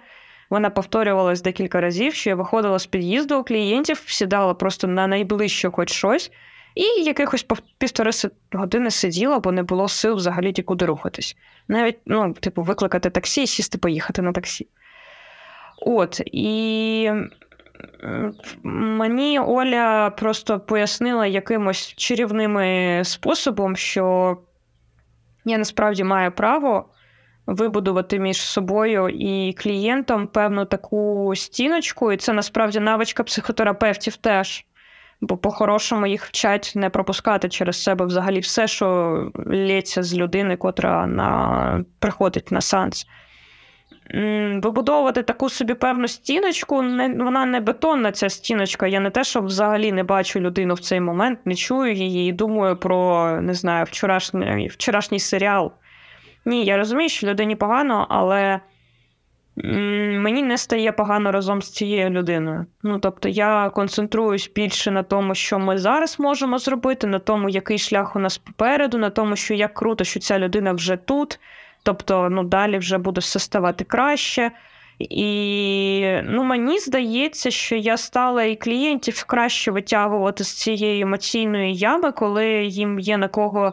[0.51, 5.71] Вона повторювалась декілька разів, що я виходила з під'їзду у клієнтів, сідала просто на найближче
[5.71, 6.31] хоч щось,
[6.75, 7.47] і якихось
[7.79, 8.11] півтори
[8.53, 11.37] години сиділа, бо не було сил взагалі нікуди рухатись.
[11.69, 14.67] Навіть, ну, типу, викликати таксі сісти, поїхати на таксі.
[15.87, 17.11] От, і
[18.63, 24.37] мені Оля просто пояснила якимось чарівним способом, що
[25.45, 26.89] я насправді маю право
[27.47, 34.65] вибудувати між собою і клієнтом певну таку стіночку, і це насправді навичка психотерапевтів теж.
[35.21, 41.07] Бо по-хорошому їх вчать не пропускати через себе взагалі все, що лється з людини, котра
[41.07, 41.85] на...
[41.99, 43.07] приходить на санс.
[44.63, 48.87] Вибудовувати таку собі певну стіночку, не, вона не бетонна, ця стіночка.
[48.87, 52.33] Я не те, що взагалі не бачу людину в цей момент, не чую її і
[52.33, 55.73] думаю про не знаю, вчорашній, вчорашній серіал.
[56.45, 58.61] Ні, я розумію, що людині погано, але
[59.65, 62.67] мені не стає погано разом з цією людиною.
[62.83, 67.79] Ну тобто я концентруюсь більше на тому, що ми зараз можемо зробити, на тому, який
[67.79, 71.41] шлях у нас попереду, на тому, що як круто, що ця людина вже тут.
[71.83, 74.51] Тобто, ну далі вже буде все ставати краще.
[74.99, 82.13] І ну, мені здається, що я стала і клієнтів краще витягувати з цієї емоційної ями,
[82.13, 83.73] коли їм є на кого,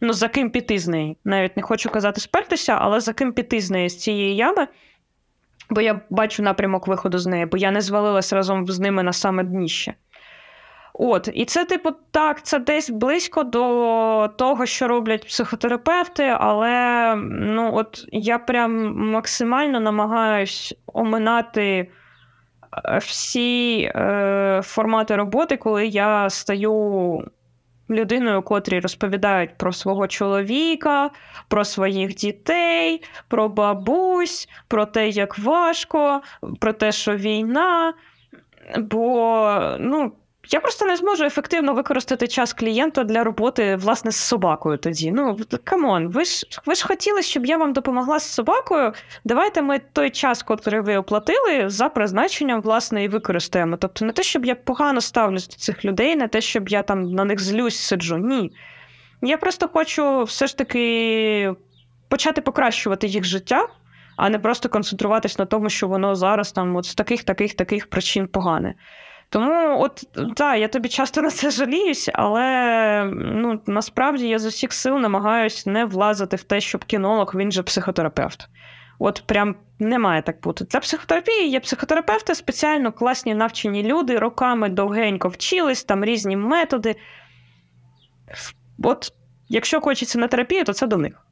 [0.00, 1.16] ну, за ким піти з неї.
[1.24, 4.66] Навіть не хочу казати спертися, але за ким піти з неї з цієї ями.
[5.70, 9.12] бо я бачу напрямок виходу з неї, бо я не звалилась разом з ними на
[9.12, 9.94] саме дніще.
[11.00, 17.70] От, і це, типу, так, це десь близько до того, що роблять психотерапевти, але ну,
[17.74, 21.90] от я прям максимально намагаюсь оминати
[22.84, 27.22] е, всі е, формати роботи, коли я стаю
[27.90, 31.10] людиною, котрі розповідають про свого чоловіка,
[31.48, 36.22] про своїх дітей, про бабусь, про те, як важко,
[36.60, 37.94] про те, що війна.
[38.78, 40.12] Бо, ну.
[40.50, 44.78] Я просто не зможу ефективно використати час клієнта для роботи власне з собакою.
[44.78, 48.92] Тоді ну come on, ви ж ви ж хотіли, щоб я вам допомогла з собакою.
[49.24, 53.76] Давайте ми той час, котрий ви оплатили, за призначенням власне і використаємо.
[53.76, 57.12] Тобто, не те, щоб я погано ставлюсь до цих людей, не те, щоб я там
[57.12, 58.16] на них злюсь, сиджу.
[58.16, 58.52] Ні.
[59.22, 61.54] Я просто хочу все ж таки
[62.08, 63.68] почати покращувати їх життя.
[64.16, 67.86] А не просто концентруватись на тому, що воно зараз там от з таких, таких, таких
[67.86, 68.74] причин погане.
[69.30, 70.04] Тому, от
[70.36, 75.70] так, я тобі часто на це жаліюсь, але ну, насправді я з усіх сил намагаюся
[75.70, 78.48] не влазити в те, щоб кінолог, він же психотерапевт.
[78.98, 80.64] От прям не має так бути.
[80.64, 86.96] Для психотерапії є психотерапевти, спеціально класні навчені люди, роками довгенько вчились, там різні методи.
[88.84, 89.12] От
[89.48, 91.27] якщо хочеться на терапію, то це до них.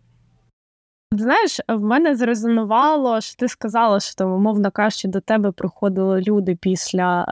[1.13, 6.57] Знаєш, в мене зрезонувало, що ти сказала, що там, умовно кажучи, до тебе приходили люди
[6.61, 7.23] після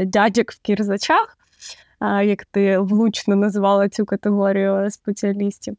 [0.00, 1.38] е, дядьок в кірзачах,
[2.00, 5.76] е, як ти влучно називала цю категорію спеціалістів.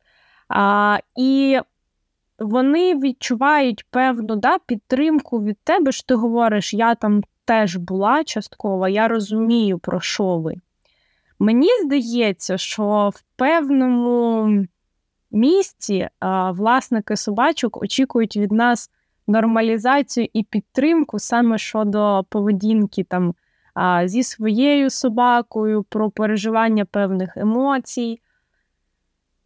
[0.50, 1.60] А, І
[2.40, 8.88] вони відчувають певну да, підтримку від тебе, що ти говориш, я там теж була частково,
[8.88, 10.56] я розумію, про що ви.
[11.40, 14.66] Мені здається, що в певному
[15.36, 16.10] місті
[16.52, 18.90] власники собачок очікують від нас
[19.28, 23.34] нормалізацію і підтримку саме щодо поведінки там
[24.06, 28.22] зі своєю собакою, про переживання певних емоцій.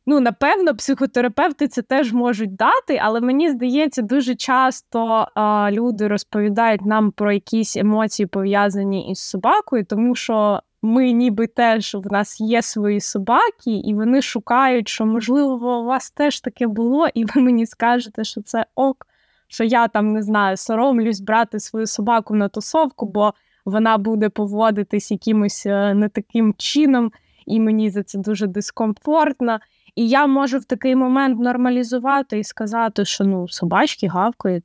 [0.06, 6.86] Ну, напевно, психотерапевти це теж можуть дати, але мені здається, дуже часто а, люди розповідають
[6.86, 12.62] нам про якісь емоції пов'язані із собакою, тому що ми ніби теж в нас є
[12.62, 17.66] свої собаки, і вони шукають, що, можливо, у вас теж таке було, і ви мені
[17.66, 19.08] скажете, що це ок,
[19.48, 23.34] що я там не знаю, соромлюсь брати свою собаку на тусовку, бо
[23.66, 27.12] вона буде поводитись якимось е, не таким чином,
[27.46, 29.60] і мені за це дуже дискомфортно.
[29.96, 34.64] І я можу в такий момент нормалізувати і сказати, що ну собачки гавкають,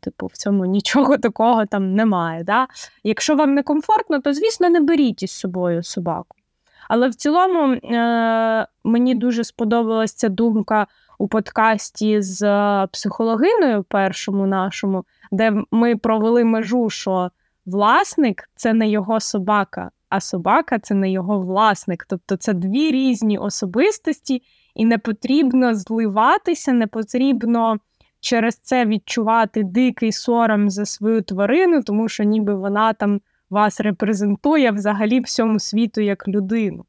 [0.00, 2.44] Типу, в цьому нічого такого там немає.
[2.44, 2.66] Да?
[3.04, 6.36] Якщо вам не комфортно, то, звісно, не беріть із собою собаку.
[6.88, 10.86] Але в цілому е- мені дуже сподобалася ця думка
[11.18, 12.40] у подкасті з
[12.92, 17.30] психологиною, першому нашому, де ми провели межу, що
[17.66, 22.06] власник це не його собака, а собака це не його власник.
[22.08, 24.42] Тобто це дві різні особистості,
[24.74, 27.78] і не потрібно зливатися, не потрібно
[28.20, 34.70] через це відчувати дикий сором за свою тварину, тому що ніби вона там вас репрезентує
[34.70, 36.84] взагалі всьому світу як людину.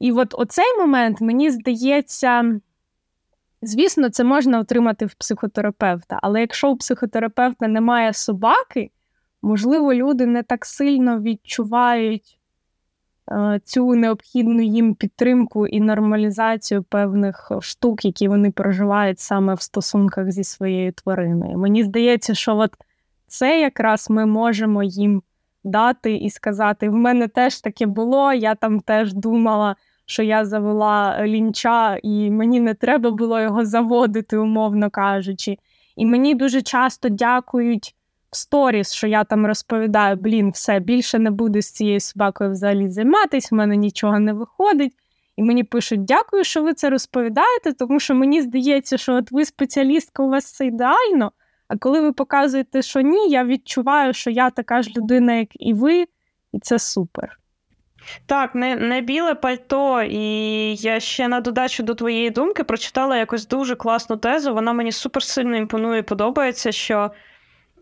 [0.00, 2.60] І от оцей момент, мені здається,
[3.62, 8.90] звісно, це можна отримати в психотерапевта, але якщо у психотерапевта немає собаки,
[9.42, 12.38] можливо, люди не так сильно відчувають
[13.64, 20.44] цю необхідну їм підтримку і нормалізацію певних штук, які вони проживають саме в стосунках зі
[20.44, 21.58] своєю твариною.
[21.58, 22.70] Мені здається, що от
[23.26, 25.22] це якраз ми можемо їм
[25.64, 29.76] дати і сказати: в мене теж таке було, я там теж думала.
[30.08, 35.56] Що я завела лінча, і мені не треба було його заводити, умовно кажучи.
[35.96, 37.94] І мені дуже часто дякують
[38.30, 43.48] сторіс, що я там розповідаю, блін, все, більше не буду з цією собакою взагалі займатися,
[43.50, 44.92] в мене нічого не виходить.
[45.36, 49.44] І мені пишуть, дякую, що ви це розповідаєте, тому що мені здається, що от ви
[49.44, 51.32] спеціалістка, у вас все ідеально.
[51.68, 55.74] А коли ви показуєте, що ні, я відчуваю, що я така ж людина, як і
[55.74, 56.04] ви,
[56.52, 57.38] і це супер.
[58.26, 60.20] Так, не не біле пальто, і
[60.74, 64.54] я ще на додачу до твоєї думки прочитала якось дуже класну тезу.
[64.54, 67.10] Вона мені супер сильно імпонує, подобається, що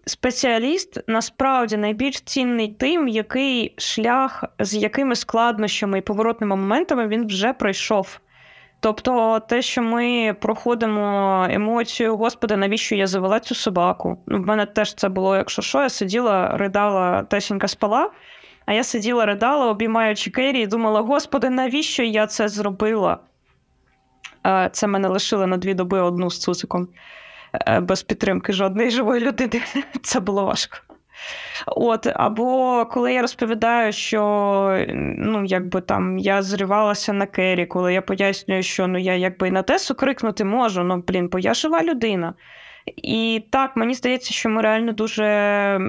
[0.06, 7.52] спеціаліст насправді найбільш цінний тим, який шлях з якими складнощами і поворотними моментами він вже
[7.52, 8.20] пройшов.
[8.80, 14.18] Тобто, те, що ми проходимо емоцію, Господи, навіщо я завела цю собаку?
[14.26, 18.10] Ну, в мене теж це було, якщо що, я сиділа, ридала, тесенька спала,
[18.66, 23.18] а я сиділа, ридала, обіймаючи Кері, і думала, Господи, навіщо я це зробила?
[24.72, 26.88] Це мене лишили на дві доби одну з цуциком.
[27.66, 29.62] Е, без підтримки жодної живої людини.
[30.02, 30.78] Це було важко.
[31.66, 34.86] От, Або коли я розповідаю, що
[35.18, 39.50] ну, якби там я зривалася на кері, коли я пояснюю, що ну, я якби і
[39.50, 42.34] на Тесу крикнути можу, ну блін, бо я жива людина.
[42.86, 45.80] І так, мені здається, що ми реально дуже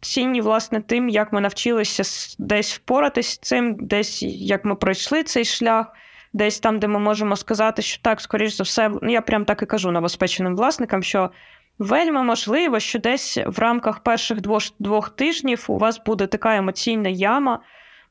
[0.00, 2.02] цінні, власне, тим, як ми навчилися
[2.38, 5.86] десь впоратись з цим, десь як ми пройшли цей шлях,
[6.32, 9.62] десь там, де ми можемо сказати, що так, скоріш за все, ну я прям так
[9.62, 11.30] і кажу новоспеченим власникам, що
[11.78, 17.08] вельми можливо, що десь в рамках перших двох, двох тижнів у вас буде така емоційна
[17.08, 17.60] яма.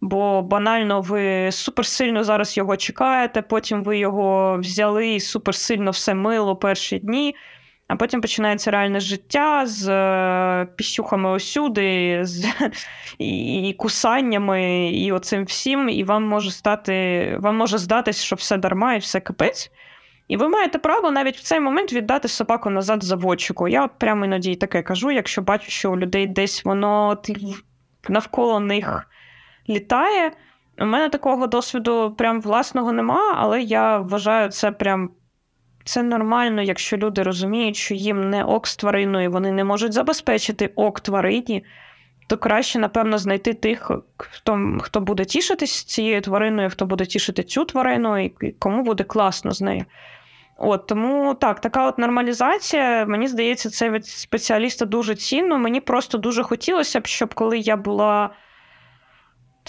[0.02, 6.56] Бо банально ви суперсильно зараз його чекаєте, потім ви його взяли і суперсильно все мило
[6.56, 7.36] перші дні.
[7.90, 12.46] А потім починається реальне життя з е, пісюхами осюди, з
[13.18, 18.58] і, і кусаннями, і оцим всім, і вам може стати, вам може здатись, що все
[18.58, 19.72] дарма і все капець.
[20.28, 23.68] І ви маєте право навіть в цей момент віддати собаку назад заводчику.
[23.68, 27.18] Я от прямо іноді таке кажу, якщо бачу, що у людей десь воно
[28.10, 29.08] навколо них
[29.70, 30.32] літає.
[30.82, 35.10] У мене такого досвіду прям власного нема, але я вважаю це прям
[35.90, 40.70] це нормально, якщо люди розуміють, що їм не ок з твариною, вони не можуть забезпечити
[40.76, 41.64] ок тварині,
[42.28, 47.66] то краще, напевно, знайти тих, хто хто буде тішитись цією твариною, хто буде тішити цю
[47.66, 48.30] тварину, і
[48.60, 49.86] кому буде класно з нею.
[50.58, 55.58] От Тому так, така от нормалізація, мені здається, це від спеціаліста дуже цінно.
[55.58, 58.30] Мені просто дуже хотілося б, щоб коли я була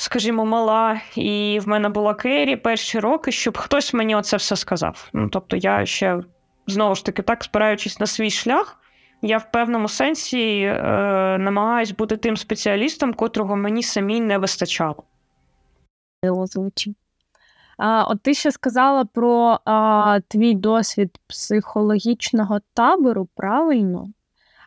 [0.01, 5.09] скажімо, мала, і в мене була Кері перші роки, щоб хтось мені оце все сказав.
[5.12, 6.20] Ну, Тобто, я ще
[6.66, 8.78] знову ж таки, так, спираючись на свій шлях,
[9.22, 10.82] я в певному сенсі е,
[11.38, 15.03] намагаюсь бути тим спеціалістом, котрого мені самій не вистачало.
[17.78, 24.09] А, От ти ще сказала про а, твій досвід психологічного табору, правильно?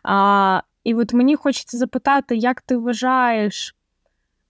[0.02, 3.73] А, І от мені хочеться запитати, як ти вважаєш,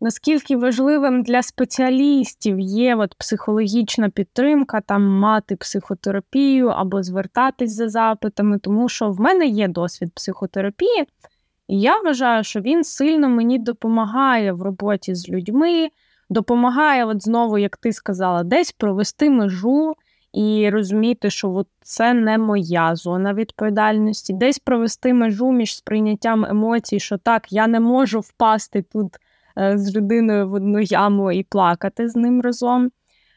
[0.04, 8.58] наскільки важливим для спеціалістів є от психологічна підтримка, там мати психотерапію або звертатись за запитами,
[8.58, 11.04] тому що в мене є досвід психотерапії,
[11.68, 15.88] і я вважаю, що він сильно мені допомагає в роботі з людьми,
[16.30, 19.94] допомагає, от знову, як ти сказала, десь провести межу.
[20.32, 27.00] І розуміти, що от це не моя зона відповідальності, десь провести межу між сприйняттям емоцій,
[27.00, 29.16] що так, я не можу впасти тут
[29.56, 32.90] з людиною в одну яму і плакати з ним разом.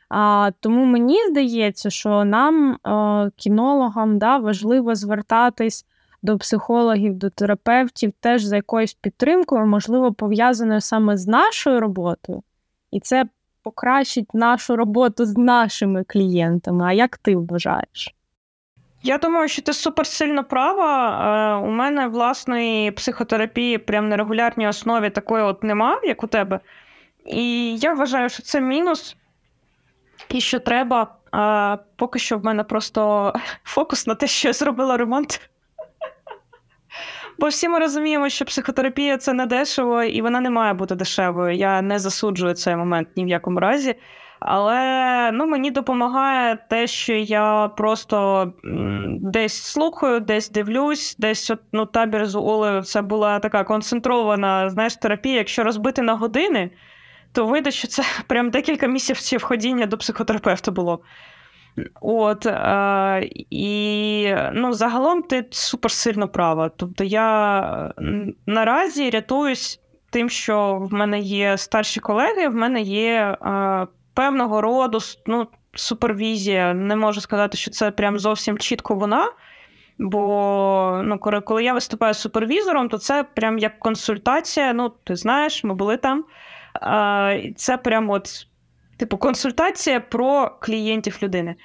[0.10, 5.86] А, Тому мені здається, що нам, е, кінологам, да, важливо звертатись
[6.22, 12.44] до психологів, до терапевтів теж за якоюсь підтримкою, можливо, пов'язаною саме з нашою роботою.
[12.92, 13.26] І це
[13.64, 16.86] покращить нашу роботу з нашими клієнтами.
[16.86, 18.17] А як ти вважаєш?
[19.04, 21.10] Я думаю, що ти суперсильно права.
[21.62, 26.60] Е, у мене власної психотерапії прям на регулярній основі такої от нема, як у тебе.
[27.26, 29.16] І я вважаю, що це мінус,
[30.30, 31.16] і що треба.
[31.32, 33.34] А Поки що в мене просто
[33.64, 35.50] фокус на те, що я зробила ремонт.
[37.40, 41.56] Бо всі ми розуміємо, що психотерапія це не дешево, і вона не має бути дешевою.
[41.56, 43.96] Я не засуджую цей момент ні в якому разі.
[44.40, 48.54] Але ну, мені допомагає те, що я просто
[49.22, 54.96] десь слухаю, десь дивлюсь, десь от, ну, табір з Олею це була така концентрована знаєш,
[54.96, 55.38] терапія.
[55.38, 56.72] Якщо розбити на години,
[57.32, 61.02] то вийде, що це прям декілька місяців ходіння до психотерапевта було.
[62.02, 66.70] От, е, І ну, загалом ти суперсильно права.
[66.78, 67.94] Тобто я
[68.46, 73.38] наразі рятуюсь тим, що в мене є старші колеги, в мене є.
[73.42, 76.74] Е, певного роду ну, супервізія.
[76.74, 79.32] Не можу сказати, що це прям зовсім чітко вона.
[80.00, 84.74] Бо ну, коли я виступаю з супервізором, то це прям як консультація.
[84.74, 86.26] Ну, ти знаєш, ми були там.
[87.56, 88.48] Це прям от,
[88.98, 91.56] типу, консультація про клієнтів людини.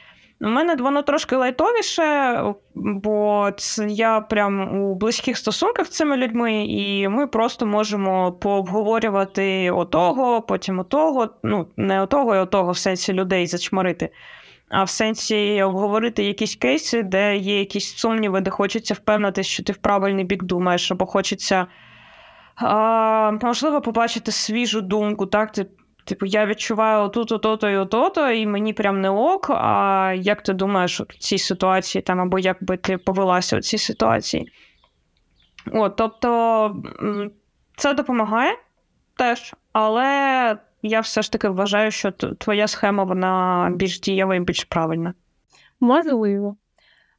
[0.43, 2.43] У мене воно трошки лайтовіше,
[2.75, 3.51] бо
[3.89, 10.79] я прям у близьких стосунках з цими людьми, і ми просто можемо пообговорювати отого, потім
[10.79, 14.11] отого, ну, не отого і отого в сенсі людей зачмарити,
[14.69, 19.73] а в сенсі обговорити якісь кейси, де є якісь сумніви, де хочеться впевнитися, що ти
[19.73, 21.67] в правильний бік думаєш, або хочеться.
[22.57, 25.53] А, Можливо, побачити свіжу думку, так?
[25.53, 25.67] Ти
[26.05, 29.51] Типу, я відчуваю отут, ото-то і ото-то, і мені прям не ок.
[29.51, 33.79] А як ти думаєш в цій ситуації, там, або як би ти повелася у цій
[33.79, 34.53] ситуації?
[35.73, 36.83] От, Тобто
[37.77, 38.57] це допомагає
[39.17, 44.65] теж, але я все ж таки вважаю, що твоя схема вона більш дієва і більш
[44.65, 45.15] правильна.
[45.81, 46.57] Можливо.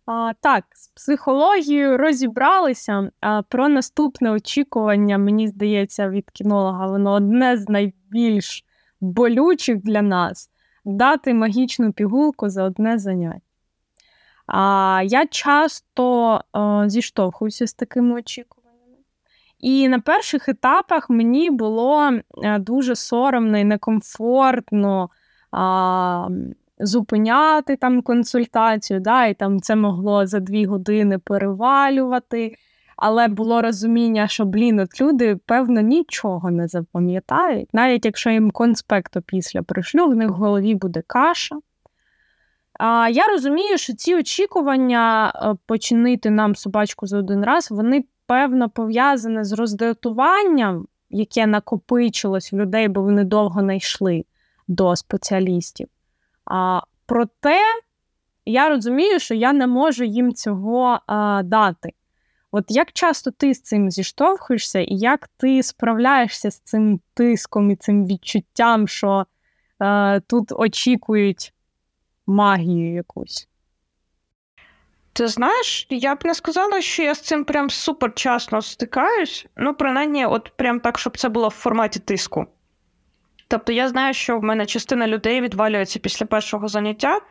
[0.05, 3.11] А, Так, з психологією розібралися.
[3.21, 8.65] А Про наступне очікування, мені здається, від кінолога воно одне з найбільш
[9.03, 10.49] болючих для нас
[10.85, 13.41] дати магічну пігулку за одне заняття.
[14.47, 18.97] А, Я часто а, зіштовхуюся з такими очікуваннями.
[19.59, 22.11] І на перших етапах мені було
[22.59, 25.09] дуже соромно і некомфортно.
[25.51, 26.27] А,
[26.79, 32.55] зупиняти там консультацію, да, і там це могло за дві години перевалювати.
[32.97, 37.73] Але було розуміння, що блін, от люди, певно, нічого не запам'ятають.
[37.73, 41.55] Навіть якщо їм конспекту після пришлю, в них в голові буде каша.
[42.79, 48.69] А Я розумію, що ці очікування е, починити нам собачку за один раз, вони певно
[48.69, 54.25] пов'язані з роздратуванням, яке накопичилось в людей, бо вони довго не йшли
[54.67, 55.87] до спеціалістів.
[56.45, 57.59] А, Проте
[58.45, 61.89] я розумію, що я не можу їм цього а, дати.
[62.55, 67.75] От як часто ти з цим зіштовхуєшся, і як ти справляєшся з цим тиском і
[67.75, 69.25] цим відчуттям, що
[69.81, 71.53] е, тут очікують
[72.27, 73.47] магію якусь?
[75.13, 79.45] Ти знаєш, я б не сказала, що я з цим прям супер часто стикаюсь.
[79.57, 82.45] Ну, принаймні, от прям так, щоб це було в форматі тиску.
[83.47, 87.21] Тобто я знаю, що в мене частина людей відвалюється після першого заняття,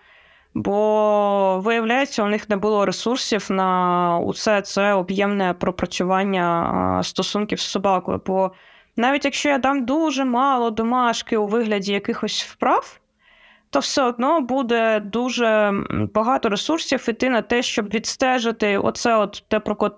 [0.55, 8.21] бо, виявляється, у них не було ресурсів на усе це об'ємне пропрацювання стосунків з собакою.
[8.27, 8.53] Бо
[8.97, 13.01] навіть якщо я дам дуже мало домашки у вигляді якихось вправ,
[13.71, 15.73] то все одно буде дуже
[16.15, 19.91] багато ресурсів іти на те, щоб відстежити оце, от те, про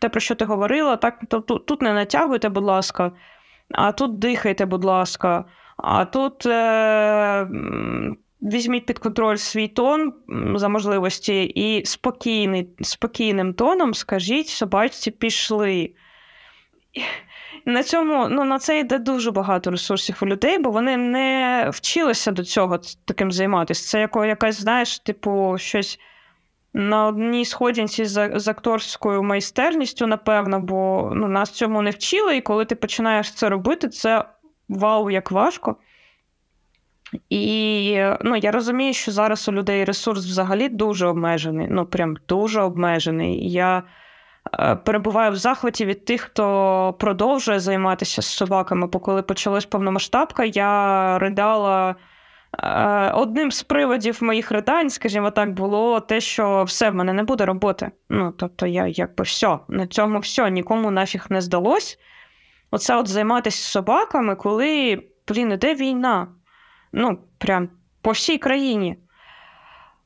[0.00, 0.96] те, про що ти говорила.
[0.96, 3.12] Так, Тобто тут не натягуйте, будь ласка,
[3.70, 5.44] а тут дихайте, будь ласка.
[5.76, 7.48] А тут е,
[8.42, 10.12] візьміть під контроль свій тон
[10.54, 15.90] за можливості і спокійний, спокійним тоном скажіть собачці пішли.
[17.64, 22.30] На цьому ну, на це йде дуже багато ресурсів у людей, бо вони не вчилися
[22.30, 23.88] до цього таким займатися.
[23.88, 25.98] Це як, якась, знаєш, типу, щось
[26.74, 32.40] на одній сходінці з, з акторською майстерністю, напевно, бо ну, нас цьому не вчили, і
[32.40, 34.24] коли ти починаєш це робити, це
[34.68, 35.76] вау, як важко.
[37.30, 41.66] І ну, я розумію, що зараз у людей ресурс взагалі дуже обмежений.
[41.70, 43.50] Ну, прям дуже обмежений.
[43.50, 43.82] Я
[44.58, 48.86] е, перебуваю в захваті від тих, хто продовжує займатися з собаками.
[48.86, 51.94] Бо коли почалась повномасштабка, я ридала.
[52.58, 57.22] Е, одним з приводів моїх ридань, скажімо так, було те, що все в мене не
[57.22, 57.90] буде роботи.
[58.10, 61.98] Ну, тобто, я якби все, на цьому все, нікому нафіг не здалось
[62.72, 66.28] оце от займатися собаками, коли, блін, іде війна.
[66.92, 67.68] Ну, прям
[68.02, 68.96] по всій країні.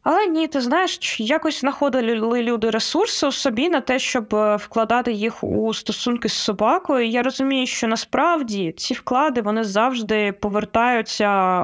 [0.08, 5.12] Але ні, ти знаєш, якось знаходили люди ресурси у собі на те, щоб е, вкладати
[5.12, 7.06] їх у стосунки з собакою.
[7.06, 11.62] Я розумію, що насправді ці вклади вони завжди повертаються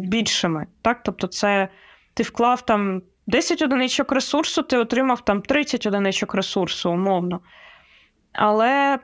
[0.00, 0.66] більшими.
[0.82, 1.02] Так?
[1.02, 1.68] Тобто, це
[2.14, 7.40] ти вклав там 10 одиничок ресурсу, ти отримав там 30 одиничок ресурсу, умовно.
[8.32, 8.98] Але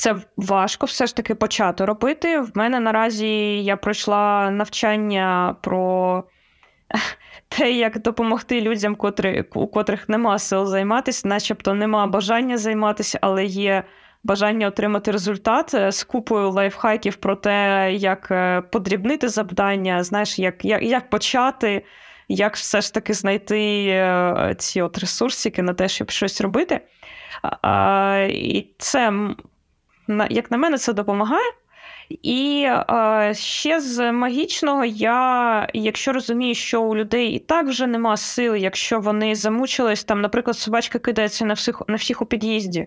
[0.00, 2.40] це важко все ж таки почати робити.
[2.40, 3.28] В мене наразі
[3.64, 6.24] я пройшла навчання про
[7.48, 13.44] те, як допомогти людям, котрі, у котрих нема сил займатися, начебто нема бажання займатися, але
[13.44, 13.84] є
[14.24, 20.64] бажання отримати результат е, з купою лайфхаків про те, як е, подрібнити завдання, знаєш, як,
[20.64, 21.84] як, як почати.
[22.32, 26.80] Як все ж таки знайти е, ці от ресурсики на те, щоб щось робити.
[28.28, 29.12] І це
[30.30, 31.50] як на мене, це допомагає.
[32.22, 38.16] І е, ще з магічного, я, якщо розумію, що у людей і так вже нема
[38.16, 42.86] сил, якщо вони замучились, там, наприклад, собачка кидається на всіх на всіх у під'їзді,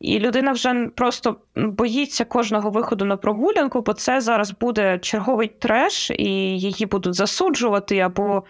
[0.00, 6.10] і людина вже просто боїться кожного виходу на прогулянку, бо це зараз буде черговий треш,
[6.10, 6.24] і
[6.58, 8.44] її будуть засуджувати, або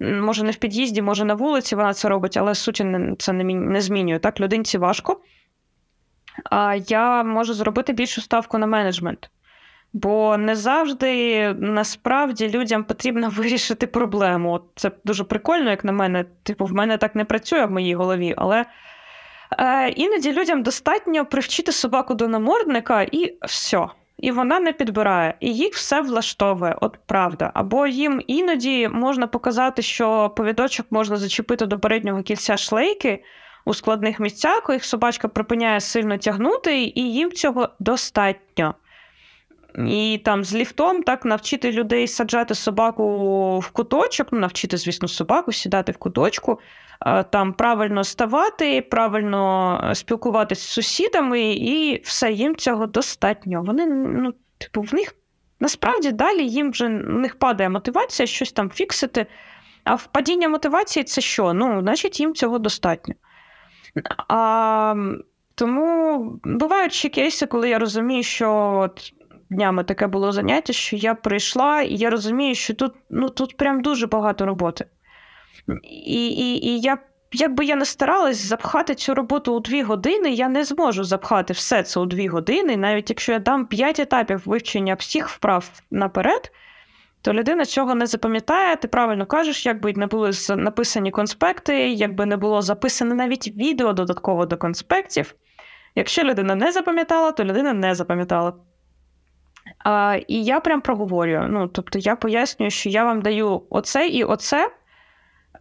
[0.00, 2.86] може не в під'їзді, може на вулиці вона це робить, але суті
[3.18, 4.18] це не змінює.
[4.18, 5.20] Так, людинці важко
[6.86, 9.30] я можу зробити більшу ставку на менеджмент.
[9.92, 14.60] Бо не завжди насправді людям потрібно вирішити проблему.
[14.74, 16.24] Це дуже прикольно, як на мене.
[16.42, 18.64] Типу, в мене так не працює в моїй голові, але
[19.58, 23.86] е, іноді людям достатньо привчити собаку до намордника і все.
[24.18, 27.50] І вона не підбирає, і їх все влаштовує, от правда.
[27.54, 33.22] Або їм іноді можна показати, що повідочок можна зачепити до переднього кільця шлейки
[33.66, 38.74] у складних місцях, їх собачка припиняє сильно тягнути, і їм цього достатньо.
[39.88, 45.52] і там з ліфтом так навчити людей саджати собаку в куточок, ну, навчити, звісно, собаку
[45.52, 46.60] сідати в куточку,
[47.30, 53.62] там правильно ставати, правильно е, спілкуватися з сусідами, і все їм цього достатньо.
[53.62, 55.14] Вони, ну, типу, в них
[55.60, 59.26] насправді далі їм вже в них падає мотивація щось там фіксити.
[59.84, 61.52] А впадіння мотивації це що?
[61.52, 63.14] Ну, значить, їм цього достатньо.
[64.28, 64.94] А,
[65.54, 69.12] Тому бувають ще кейси, коли я розумію, що от
[69.50, 73.82] днями таке було заняття, що я прийшла, і я розумію, що тут ну, тут прям
[73.82, 74.84] дуже багато роботи.
[75.82, 76.98] І і, і я,
[77.32, 81.82] якби я не старалась запхати цю роботу у дві години, я не зможу запхати все
[81.82, 86.52] це у дві години, навіть якщо я дам п'ять етапів вивчення всіх вправ наперед
[87.26, 88.76] то людина цього не запам'ятає.
[88.76, 94.46] Ти правильно кажеш, якби не були написані конспекти, якби не було записане навіть відео додатково
[94.46, 95.34] до конспектів.
[95.94, 98.52] Якщо людина не запам'ятала, то людина не запам'ятала.
[99.84, 101.48] А, І я прям проговорюю.
[101.50, 104.70] Ну, Тобто я пояснюю, що я вам даю оце і оце.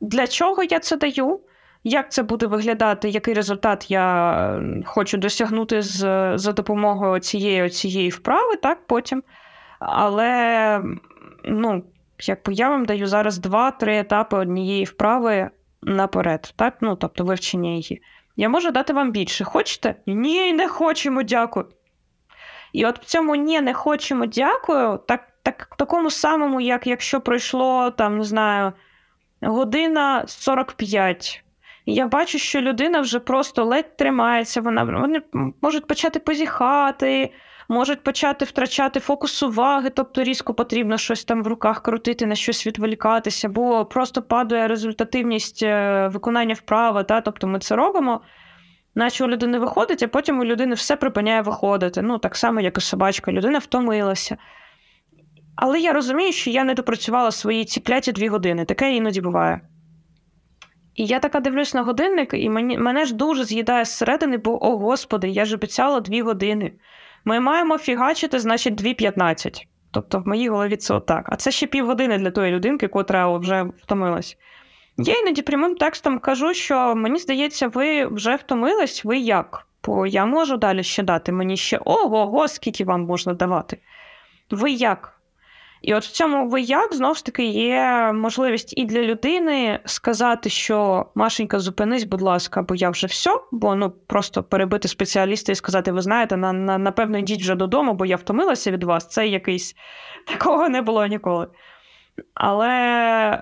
[0.01, 1.39] Для чого я це даю?
[1.84, 5.97] Як це буде виглядати, який результат я хочу досягнути з,
[6.38, 9.24] за допомогою цієї цієї вправи, так, потім.
[9.80, 10.82] Але
[11.48, 11.84] ну,
[12.20, 15.50] якби я вам даю зараз два-три етапи однієї вправи
[15.82, 16.78] наперед, так?
[16.82, 18.02] Ну, тобто вивчення її.
[18.36, 19.43] Я можу дати вам більше.
[19.43, 19.96] Хочете?
[20.06, 21.66] Ні, не хочемо, дякую.
[22.74, 27.91] І от в цьому ні, не хочемо, дякую, так, так, такому самому, як якщо пройшло,
[27.91, 28.74] там, не знаю,
[29.41, 31.43] година 45.
[31.86, 35.22] І я бачу, що людина вже просто ледь тримається, вона вони
[35.62, 37.34] можуть почати позіхати,
[37.68, 42.68] можуть почати втрачати фокус уваги, тобто різко потрібно щось там в руках крутити, на щось
[42.68, 47.03] відволікатися, бо просто падає результативність е, виконання вправи.
[47.03, 47.22] Та?
[47.22, 48.22] Тобто ми це робимо,
[48.95, 52.01] наче у людини виходить, а потім у людини все припиняє виходити.
[52.01, 54.38] Ну, Так само, як і собачка, людина втомилася.
[55.55, 58.66] Але я розумію, що я не допрацювала свої ці кляті дві години.
[58.66, 59.61] Таке іноді буває.
[60.95, 64.78] І я така дивлюсь на годинник, і мені, мене ж дуже з'їдає зсередини, бо, о
[64.78, 66.74] Господи, я ж обіцяла дві години.
[67.26, 69.65] Ми маємо фігачити, значить, 2.15.
[69.91, 71.26] Тобто в моїй голові це отак.
[71.30, 74.38] А це ще півгодини для тої людинки, котра вже втомилась.
[74.97, 79.67] Я іноді прямим текстом кажу, що мені здається, ви вже втомились, ви як?
[79.84, 83.78] Бо я можу далі ще дати мені ще ого, скільки вам можна давати.
[84.51, 85.14] Ви як?
[85.86, 90.49] І от в цьому ви як знову ж таки є можливість і для людини сказати,
[90.49, 95.55] що Машенька, зупинись, будь ласка, бо я вже все, бо ну просто перебити спеціаліста і
[95.55, 99.09] сказати, ви знаєте, на, на, напевно, йдіть вже додому, бо я втомилася від вас.
[99.09, 99.75] Це якийсь
[100.27, 101.47] такого не було ніколи.
[102.33, 102.69] Але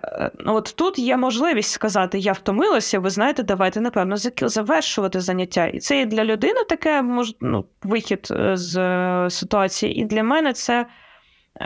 [0.04, 5.66] е, от тут є можливість сказати, я втомилася, ви знаєте, давайте, напевно, завершувати заняття.
[5.66, 10.24] І це і для людини таке мож, ну, вихід е, з е, ситуації, і для
[10.24, 10.86] мене це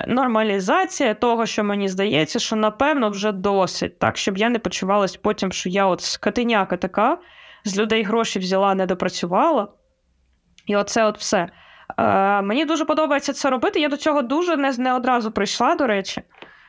[0.08, 5.52] нормалізація того, що мені здається, що напевно вже досить, так, щоб я не почувалась потім,
[5.52, 7.18] що я от скотиняка така,
[7.64, 9.68] з людей гроші взяла, не допрацювала.
[10.66, 11.50] І оце от все.
[11.98, 13.80] Е, Мені дуже подобається це робити.
[13.80, 16.22] Я до цього дуже не, не одразу прийшла, до речі.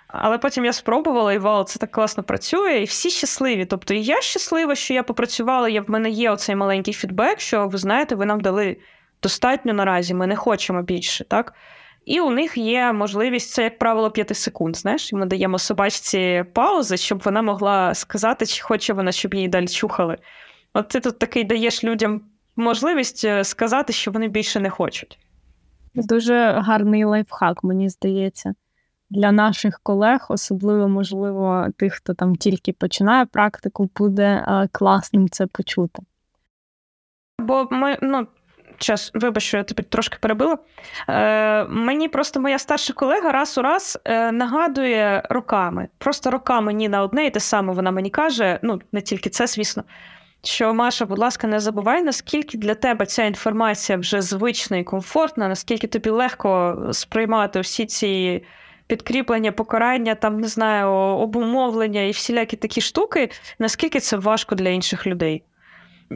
[0.09, 3.65] Але потім я спробувала, і вау, це так класно працює, і всі щасливі.
[3.65, 7.69] Тобто, і я щаслива, що я попрацювала, і в мене є оцей маленький фідбек, що
[7.69, 8.77] ви знаєте, ви нам дали
[9.23, 11.25] достатньо наразі, ми не хочемо більше.
[11.25, 11.55] так?
[12.09, 14.77] І у них є можливість, це, як правило, 5 секунд.
[14.77, 19.49] Знаєш, і ми даємо собачці паузи, щоб вона могла сказати, чи хоче вона, щоб її
[19.49, 20.17] далі чухали.
[20.75, 22.21] От ти тут такий даєш людям
[22.57, 25.19] можливість е, сказати, що вони більше не хочуть.
[25.95, 28.55] Дуже гарний лайфхак, мені здається.
[29.11, 35.47] Для наших колег, особливо, можливо, тих, хто там тільки починає практику, буде е, класним це
[35.47, 36.03] почути.
[37.39, 38.27] Бо ми, ну,
[38.79, 40.59] час, вибач, що я тобі трошки перебила.
[41.09, 45.89] Е, Мені просто моя старша колега раз у раз е, нагадує роками.
[45.99, 49.47] Просто роками ні на одне і те саме вона мені каже, ну не тільки це,
[49.47, 49.85] звісно.
[50.45, 55.49] Що Маша, будь ласка, не забувай, наскільки для тебе ця інформація вже звична і комфортна,
[55.49, 58.43] наскільки тобі легко сприймати всі ці
[58.87, 65.07] підкріплення, покарання, там не знаю, обумовлення і всілякі такі штуки, наскільки це важко для інших
[65.07, 65.43] людей,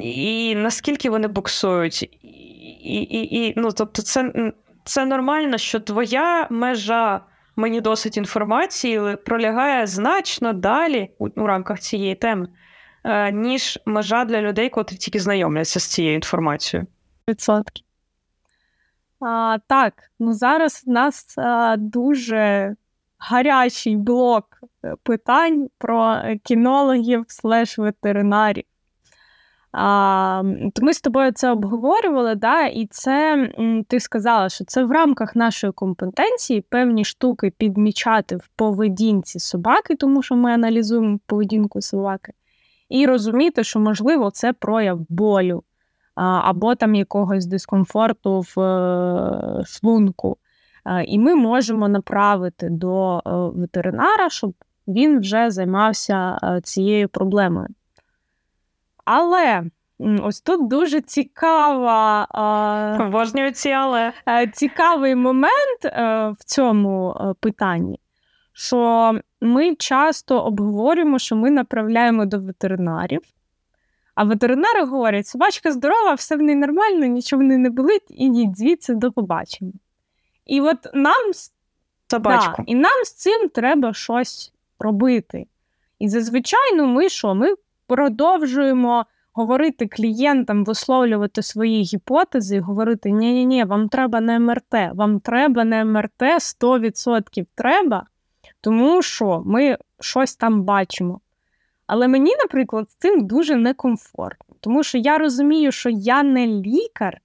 [0.01, 4.53] і наскільки вони буксують, і, і, і ну, тобто, це
[4.85, 7.21] це нормально, що твоя межа
[7.57, 12.49] мені досить інформації пролягає значно далі у, у рамках цієї теми,
[13.05, 16.87] е, ніж межа для людей, котрі тільки знайомляться з цією інформацією.
[17.29, 17.83] Відсотки.
[19.21, 22.75] А, Так, ну зараз у нас а, дуже
[23.19, 28.65] гарячий блок е, питань про кінологів слеш ветеринарів.
[29.73, 30.43] А,
[30.83, 33.49] Ми з тобою це обговорювали, да, і це
[33.89, 40.23] ти сказала, що це в рамках нашої компетенції певні штуки підмічати в поведінці собаки, тому
[40.23, 42.33] що ми аналізуємо поведінку собаки,
[42.89, 45.63] і розуміти, що, можливо, це прояв болю
[46.15, 50.37] або там якогось дискомфорту в е, шлунку.
[51.07, 53.21] І ми можемо направити до е,
[53.61, 54.55] ветеринара, щоб
[54.89, 57.69] він вже займався е, цією проблемою.
[59.05, 59.63] Але
[60.23, 62.27] ось тут дуже цікава
[63.01, 64.13] Обожнюю ці але.
[64.53, 65.85] цікавий момент
[66.39, 68.01] в цьому питанні,
[68.53, 73.21] що ми часто обговорюємо, що ми направляємо до ветеринарів.
[74.15, 78.59] А ветеринари говорять, собачка здорова, все в неї нормально, нічого в неї не болить, ідіть
[78.59, 79.73] звідси до побачення.
[80.47, 81.33] І от нам
[82.13, 82.55] Собачку.
[82.59, 85.47] Да, і нам з цим треба щось робити.
[85.99, 87.35] І зазвичай ну, ми що?
[87.35, 87.55] Ми
[87.93, 94.75] продовжуємо говорити клієнтам, висловлювати свої гіпотези і говорити: ні ні ні вам треба не МРТ,
[94.95, 98.07] вам треба не МРТ 100% треба,
[98.61, 101.21] тому що ми щось там бачимо.
[101.87, 107.21] Але мені, наприклад, з цим дуже некомфортно, тому що я розумію, що я не лікар.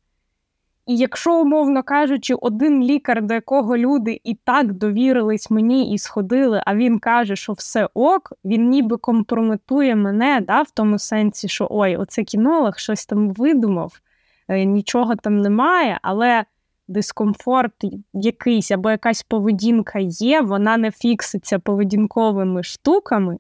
[0.88, 6.64] І якщо, умовно кажучи, один лікар, до якого люди і так довірились мені і сходили,
[6.66, 11.68] а він каже, що все ок, він ніби компрометує мене, да, в тому сенсі, що
[11.72, 14.00] ой, оце кінолог щось там видумав,
[14.48, 16.46] е, нічого там немає, але
[16.88, 17.74] дискомфорт
[18.14, 23.38] якийсь або якась поведінка є, вона не фікситься поведінковими штуками.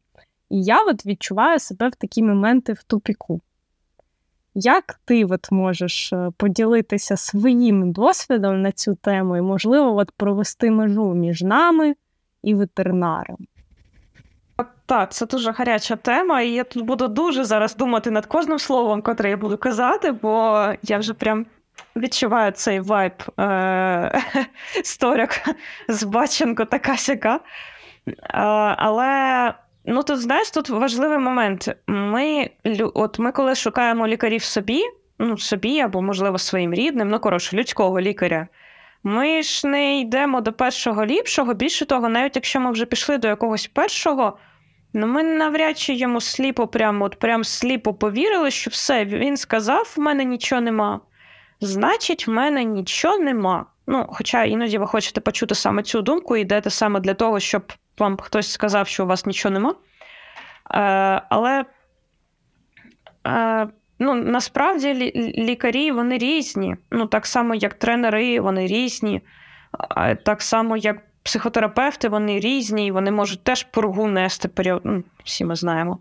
[0.49, 3.41] І я от відчуваю себе в такі моменти в тупіку.
[4.59, 10.71] Як ти от можеш е, поділитися своїм досвідом на цю тему і, можливо, от провести
[10.71, 11.95] межу між нами
[12.43, 13.37] і ветеринаром?
[14.85, 19.01] Так, це дуже гаряча тема, і я тут буду дуже зараз думати над кожним словом,
[19.01, 21.45] котре я буду казати, бо я вже прям
[21.95, 24.21] відчуваю цей вайб е-
[24.83, 25.49] сторяк
[25.89, 27.39] з Баченко така сяка.
[28.07, 28.19] Е-
[28.77, 29.53] але
[29.89, 31.75] Ну, тут знаєш, тут важливий момент.
[31.87, 32.49] Ми
[32.93, 34.83] от ми коли шукаємо лікарів собі,
[35.19, 38.47] ну, собі або, можливо, своїм рідним, ну, коротше, людського лікаря,
[39.03, 41.53] ми ж не йдемо до першого ліпшого.
[41.53, 44.37] Більше того, навіть якщо ми вже пішли до якогось першого,
[44.93, 49.93] ну ми навряд чи йому сліпо, прямо от прям сліпо повірили, що все, він сказав,
[49.97, 50.99] в мене нічого нема.
[51.61, 53.65] Значить, в мене нічого нема.
[53.87, 57.73] Ну, Хоча іноді ви хочете почути саме цю думку і йдете саме для того, щоб
[57.99, 59.69] вам хтось сказав, що у вас нічого нема.
[59.71, 61.65] Е, Але
[63.27, 63.67] е,
[63.99, 64.93] ну, насправді
[65.37, 66.75] лікарі вони різні.
[66.91, 69.21] Ну, Так само, як тренери, вони різні,
[70.23, 74.81] так само, як психотерапевти, вони різні, і вони можуть теж поругу нести період.
[74.83, 75.99] Ну, всі ми знаємо.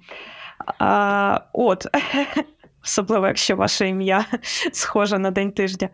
[0.79, 1.87] А, От,
[2.85, 4.25] особливо, якщо ваше ім'я
[4.73, 5.89] схоже на день тижня.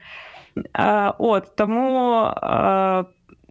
[0.73, 3.05] А, От, Тому, а,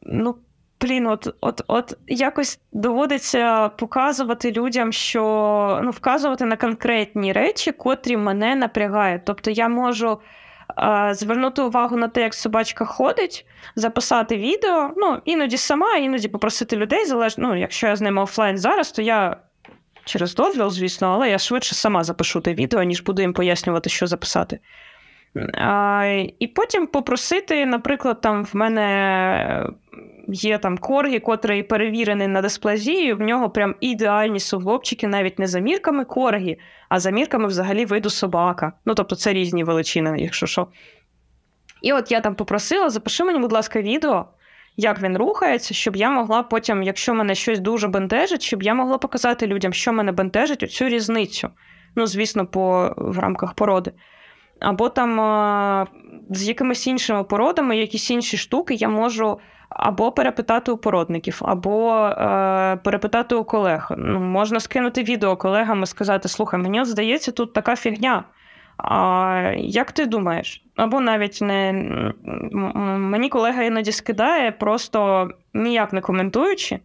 [0.03, 0.35] ну,
[0.81, 8.17] блін, от от, от якось доводиться показувати людям, що ну, вказувати на конкретні речі, котрі
[8.17, 9.21] мене напрягають.
[9.25, 10.19] Тобто я можу
[10.77, 16.75] е, звернути увагу на те, як собачка ходить, записати відео, ну, іноді сама, іноді попросити
[16.77, 19.37] людей, залежно, ну, якщо я з ними офлайн зараз, то я.
[20.05, 24.07] Через дозвіл, звісно, але я швидше сама запишу те відео, ніж буду їм пояснювати, що
[24.07, 24.59] записати.
[25.53, 29.65] А, І потім попросити, наприклад, там в мене
[30.27, 35.59] є там коргі, котрий перевірений на дисплазію, в нього прям ідеальні суглобчики, навіть не за
[35.59, 36.57] мірками коргі,
[36.89, 38.73] а за мірками взагалі виду собака.
[38.85, 40.67] Ну, тобто це різні величини, якщо що.
[41.81, 44.25] І от я там попросила, запиши мені, будь ласка, відео,
[44.77, 48.97] як він рухається, щоб я могла потім, якщо мене щось дуже бентежить, щоб я могла
[48.97, 51.49] показати людям, що мене бентежить, оцю різницю.
[51.95, 53.91] Ну, звісно, по, в рамках породи.
[54.61, 55.87] Або там
[56.29, 59.39] з якимись іншими породами, якісь інші штуки я можу
[59.69, 63.91] або перепитати у породників, або е, перепитати у колег.
[63.97, 68.23] Ну, Можна скинути відео колегам і сказати: слухай, мені здається, тут така фігня.
[68.77, 70.63] А Як ти думаєш?
[70.75, 71.73] Або навіть не
[72.97, 76.79] мені колега іноді скидає, просто ніяк не коментуючи.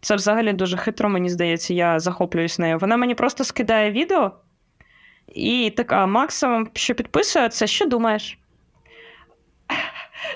[0.00, 2.78] Це взагалі дуже хитро, мені здається, я захоплююсь нею.
[2.78, 4.32] Вона мені просто скидає відео,
[5.34, 8.38] і така максимум, що підписує, це що думаєш?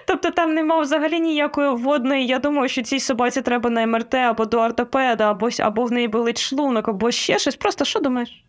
[0.06, 2.26] Тобто там нема взагалі ніякої вводної.
[2.26, 6.08] Я думаю, що цій собаці треба на МРТ або до ортопеда, або або в неї
[6.08, 7.56] болить шлунок, або ще щось.
[7.56, 8.44] Просто що думаєш?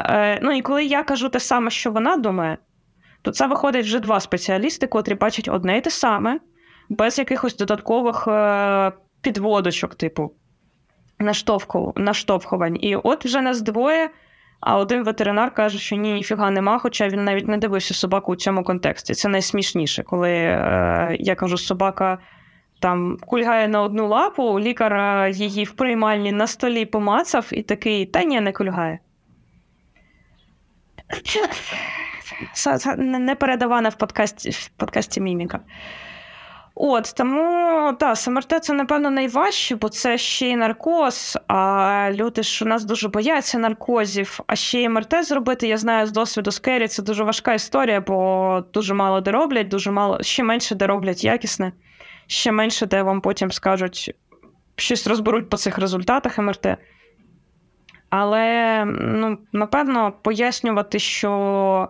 [0.00, 2.58] Е, Ну і коли я кажу те саме, що вона думає,
[3.22, 6.40] то це виходить вже два спеціалісти, котрі бачать одне і те саме,
[6.88, 10.32] без якихось додаткових е, підводочок, типу
[11.96, 12.76] наштовхувань.
[12.80, 14.10] І от вже нас двоє
[14.62, 18.36] А один ветеринар каже, що ні, ніфіга нема, хоча він навіть не дивився собаку у
[18.36, 19.14] цьому контексті.
[19.14, 22.18] Це найсмішніше, коли е, я кажу, собака
[22.80, 28.06] там кульгає на одну лапу, лікар е, її в приймальні на столі помацав і такий,
[28.06, 28.98] та ні, не кульгає.
[32.98, 35.60] Не передавана в подкасті в подкасті Міміка.
[36.74, 41.38] От тому та СМРТ це напевно найважче, бо це ще й наркоз.
[41.48, 44.40] А люди ж у нас дуже бояться наркозів.
[44.46, 45.68] А ще й МРТ зробити.
[45.68, 49.68] Я знаю з досвіду з Кері, це дуже важка історія, бо дуже мало де роблять,
[49.68, 51.72] дуже мало ще менше де роблять якісне,
[52.26, 54.14] ще менше де вам потім скажуть
[54.76, 56.66] щось розберуть по цих результатах МРТ.
[58.10, 61.88] Але ну, напевно пояснювати, що.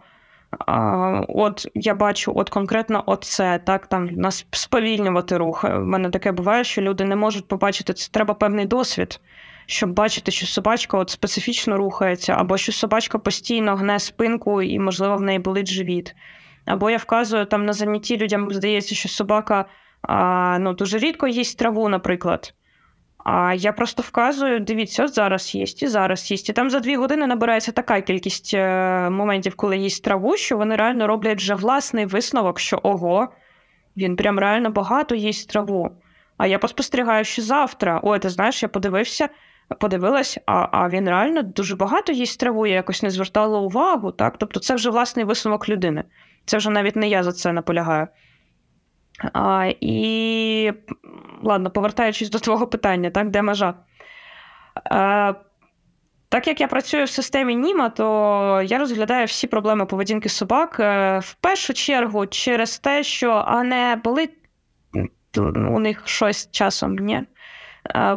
[1.28, 5.64] От я бачу, от конкретно оце, так там нас сповільнювати рух.
[5.64, 8.10] У мене таке буває, що люди не можуть побачити це.
[8.12, 9.20] Треба певний досвід,
[9.66, 15.16] щоб бачити, що собачка от специфічно рухається, або що собачка постійно гне спинку і, можливо,
[15.16, 16.14] в неї болить живіт.
[16.64, 19.64] Або я вказую там на занятті людям, здається, що собака
[20.02, 22.54] а, ну, дуже рідко їсть траву, наприклад.
[23.24, 26.48] А я просто вказую: дивіться, зараз їсть, і зараз їсть.
[26.48, 30.76] І там за дві години набирається така кількість е, моментів, коли їсть траву, що вони
[30.76, 33.28] реально роблять вже власний висновок, що ого,
[33.96, 35.90] він прям реально багато їсть траву.
[36.36, 39.28] А я поспостерігаю, що завтра, ой, ти знаєш, я подивився,
[39.80, 44.12] подивилась, а а він реально дуже багато їсть траву, я якось не звертала увагу.
[44.12, 44.38] так?
[44.38, 46.04] Тобто це вже власний висновок людини.
[46.44, 48.06] Це вже навіть не я за це наполягаю.
[49.32, 50.72] А, І
[51.42, 53.74] ладно, повертаючись до твого питання, так, де межа?
[54.90, 55.34] А,
[56.28, 61.18] так як я працюю в системі Німа, то я розглядаю всі проблеми поведінки собак е,
[61.18, 64.30] в першу чергу через те, що а не болить
[65.54, 67.22] у них щось часом ні.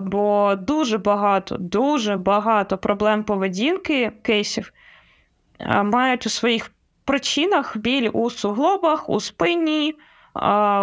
[0.01, 4.71] Бо дуже багато, дуже багато проблем поведінки кейсів
[5.83, 6.71] мають у своїх
[7.05, 9.95] причинах біль у суглобах, у спині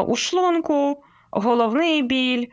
[0.09, 2.47] у шлунку, головний біль.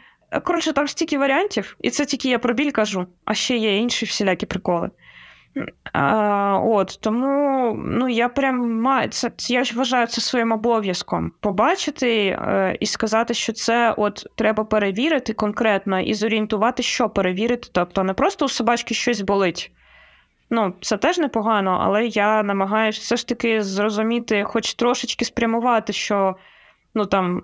[0.44, 4.06] Коротше, там стільки варіантів, і це тільки я про біль кажу, а ще є інші
[4.06, 4.90] всілякі приколи.
[5.94, 12.78] А, От, Тому ну, я прям маю це, я вважаю це своїм обов'язком побачити е,
[12.80, 17.68] і сказати, що це от треба перевірити конкретно і зорієнтувати, що перевірити.
[17.72, 19.72] Тобто не просто у собачки щось болить.
[20.50, 26.36] Ну, це теж непогано, але я намагаюся все ж таки зрозуміти, хоч трошечки спрямувати, що
[26.96, 27.44] Ну там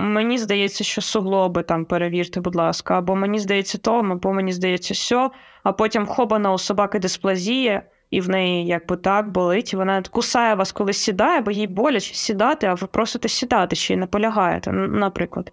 [0.00, 4.94] мені здається, що суглоби там перевірте, будь ласка, або мені здається то, або мені здається
[4.94, 5.30] сьо,
[5.62, 10.54] а потім хобана у собаки дисплазія, і в неї якби так болить, і вона кусає
[10.54, 15.52] вас, коли сідає, бо їй боляче сідати, а ви просите сідати ще й наполягаєте, наприклад.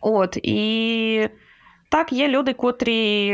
[0.00, 1.28] От, і
[1.88, 3.26] так, є люди, котрі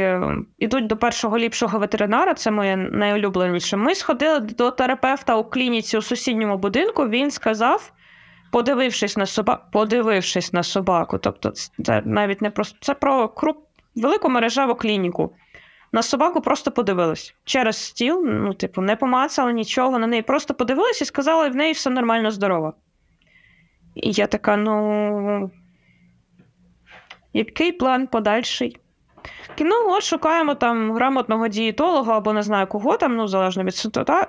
[0.58, 3.76] йдуть до першого ліпшого ветеринара, це моє найулюбленіше.
[3.76, 7.92] Ми сходили до терапевта у клініці у сусідньому будинку, він сказав
[8.50, 11.50] подивившись на собаку, подивившись на собаку, тобто
[11.84, 13.58] це навіть не просто це про круп,
[13.96, 15.32] велику мережеву клініку.
[15.92, 21.02] На собаку просто подивились через стіл, ну, типу, не помацали нічого, на неї просто подивились
[21.02, 22.74] і сказали, в неї все нормально здорово.
[23.94, 25.50] І я така, ну.
[27.32, 28.76] Який план подальший?
[29.60, 33.74] Ну, от шукаємо там грамотного дієтолога або не знаю кого там, ну, залежно від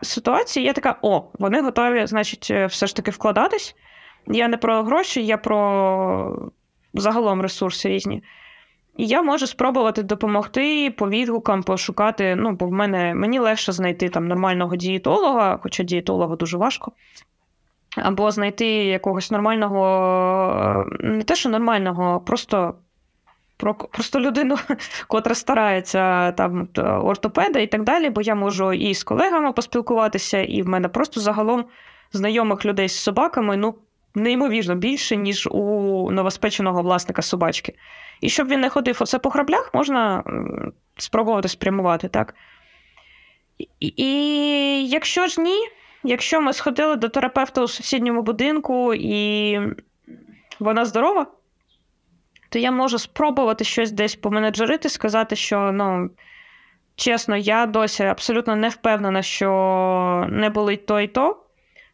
[0.01, 0.65] ситуації.
[0.65, 3.75] Я така, о, вони готові, значить, е, все ж таки вкладатись.
[4.29, 6.51] Я не про гроші, я про
[6.93, 8.23] загалом ресурси різні.
[8.97, 12.35] І я можу спробувати допомогти по відгукам, пошукати.
[12.35, 16.91] Ну, бо в мене мені легше знайти там нормального дієтолога, хоча дієтолога дуже важко.
[17.97, 22.75] Або знайти якогось нормального, не те, що нормального, просто
[23.57, 24.55] про, просто людину,
[25.07, 26.67] котра старається там
[27.03, 31.21] ортопеда і так далі, бо я можу і з колегами поспілкуватися, і в мене просто
[31.21, 31.65] загалом
[32.13, 33.75] знайомих людей з собаками, ну,
[34.15, 37.73] неймовірно більше, ніж у новоспеченого власника собачки.
[38.21, 40.23] І щоб він не ходив оце по граблях, можна
[40.97, 42.35] спробувати спрямувати, так?
[43.79, 45.67] І, якщо ж ні,
[46.03, 49.59] якщо ми сходили до терапевта у сусідньому будинку і
[50.59, 51.27] вона здорова,
[52.49, 56.09] то я можу спробувати щось десь поменеджерити, сказати, що ну,
[56.95, 61.43] чесно, я досі абсолютно не впевнена, що не болить то і то.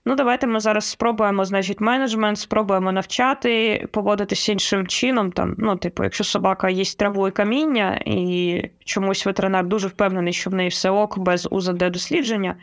[0.08, 5.32] Ну, давайте ми зараз спробуємо, значить, менеджмент, спробуємо навчати, поводитися іншим чином.
[5.32, 10.50] Там, Ну, типу, якщо собака їсть траву і каміння, і чомусь ветеринар дуже впевнений, що
[10.50, 12.56] в неї все ок без УЗД дослідження,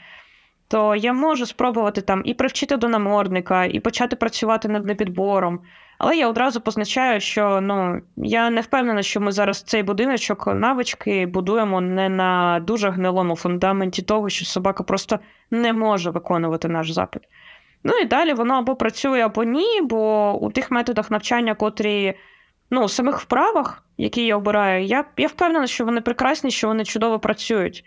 [0.68, 5.60] то я можу спробувати там і привчити до намордника, і почати працювати над непідбором,
[6.04, 11.26] Але я одразу позначаю, що ну я не впевнена, що ми зараз цей будиночок навички
[11.26, 15.18] будуємо не на дуже гнилому фундаменті того, що собака просто
[15.50, 17.22] не може виконувати наш запит.
[17.84, 22.14] Ну і далі воно або працює, або ні, бо у тих методах навчання, котрі
[22.70, 26.84] ну, у самих вправах, які я обираю, я я впевнена, що вони прекрасні, що вони
[26.84, 27.84] чудово працюють.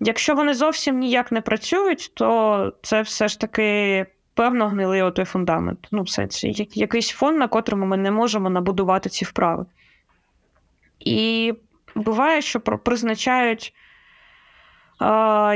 [0.00, 4.06] Якщо вони зовсім ніяк не працюють, то це все ж таки
[4.36, 5.88] певно гнилий отой фундамент.
[5.92, 9.66] Ну, в сенсі, якийсь фон, на котрому ми не можемо набудувати ці вправи.
[11.00, 11.54] І
[11.94, 13.72] буває, що призначають
[15.02, 15.06] е,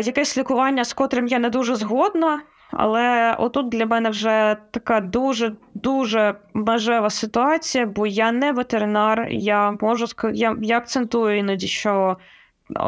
[0.00, 2.42] якесь лікування, з котрим я не дуже згодна.
[2.72, 10.06] Але отут для мене вже така дуже-дуже межева ситуація, бо я не ветеринар, я можу
[10.32, 12.16] я, я акцентую іноді, що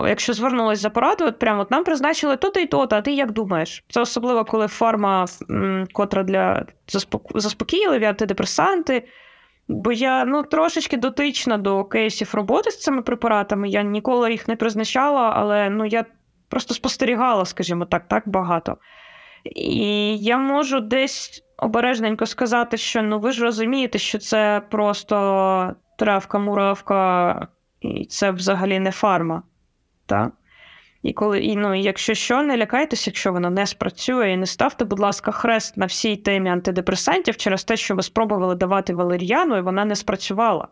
[0.08, 3.32] якщо звернулася за порадою, от прямо от нам призначили то-то і то-то, а ти як
[3.32, 3.84] думаєш?
[3.88, 5.26] Це особливо, коли форма,
[5.92, 6.64] котра для
[7.34, 9.08] заспокійливі, антидепресанти.
[9.68, 13.68] Бо я ну, трошечки дотична до кейсів роботи з цими препаратами.
[13.68, 16.04] Я ніколи їх не призначала, але ну, я
[16.48, 18.76] просто спостерігала, скажімо так, так багато.
[19.44, 26.38] І я можу десь обережненько сказати, що ну ви ж розумієте, що це просто травка,
[26.38, 27.48] муравка,
[27.80, 29.42] і це взагалі не фарма.
[30.06, 30.32] Так?
[31.02, 34.98] І коли, ну, якщо що, не лякайтеся, якщо воно не спрацює, і не ставте, будь
[34.98, 39.84] ласка, хрест на всій темі антидепресантів через те, що ви спробували давати валер'яну, і вона
[39.84, 40.68] не спрацювала.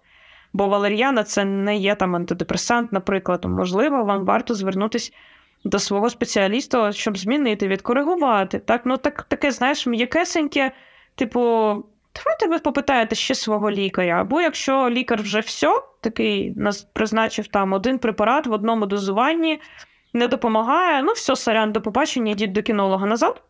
[0.52, 3.44] Бо валер'яна це не є там антидепресант, наприклад.
[3.44, 5.12] Можливо, вам варто звернутися
[5.64, 8.58] до свого спеціаліста, щоб змінити, відкоригувати.
[8.58, 10.72] Так, ну так, Таке, знаєш, м'якесеньке,
[11.14, 11.72] типу,
[12.16, 14.20] давайте ви попитаєте ще свого лікаря.
[14.20, 19.60] Або якщо лікар вже все, такий нас призначив там один препарат в одному дозуванні,
[20.12, 23.42] не допомагає, ну все, сорян, до побачення, йдіть до кінолога назад.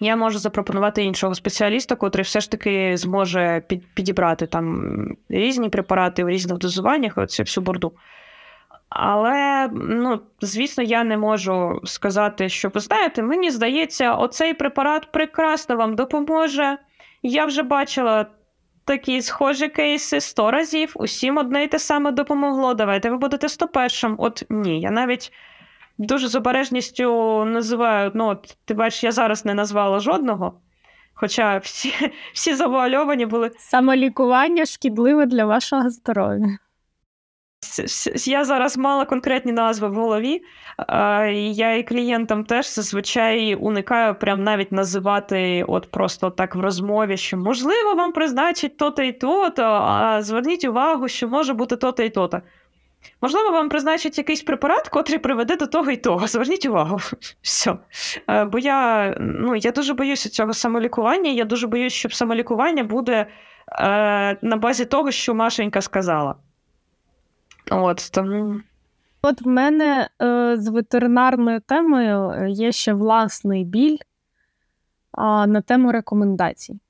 [0.00, 3.62] Я можу запропонувати іншого спеціаліста, котрий все ж таки зможе
[3.94, 4.92] підібрати там
[5.28, 7.92] різні препарати в різних дозуваннях, оцю всю борду.
[8.88, 15.76] Але, ну, звісно, я не можу сказати, що ви знаєте, мені здається, оцей препарат прекрасно
[15.76, 16.78] вам допоможе.
[17.22, 18.26] Я вже бачила
[18.84, 22.74] такі схожі кейси сто разів, усім одне і те саме допомогло.
[22.74, 25.32] Давайте ви будете 101 От ні, я навіть
[25.98, 28.10] дуже з обережністю називаю.
[28.14, 30.60] Ну, от, ти бачиш, я зараз не назвала жодного.
[31.14, 31.92] Хоча всі
[32.34, 33.50] всі завуальовані були.
[33.58, 36.58] Самолікування шкідливе для вашого здоров'я.
[38.26, 40.42] Я зараз мала конкретні назви в голові,
[41.34, 47.36] я і клієнтам теж зазвичай уникаю прям навіть називати от просто так в розмові, що
[47.36, 52.40] можливо вам призначить то-то і то-то, а зверніть увагу, що може бути то-то і то-то.
[53.22, 56.26] Можливо, вам призначить якийсь препарат, котрий приведе до того і того.
[56.26, 56.98] Зверніть увагу.
[57.42, 57.74] Все.
[58.46, 61.30] Бо я ну, я дуже боюся цього самолікування.
[61.30, 63.26] Я дуже боюся, що самолікування буде
[63.72, 66.34] е, на базі того, що Машенька сказала.
[67.70, 68.60] От тому.
[69.22, 75.92] От в мене е, з ветеринарною темою е, є ще власний біль е, на тему
[75.92, 76.80] рекомендацій.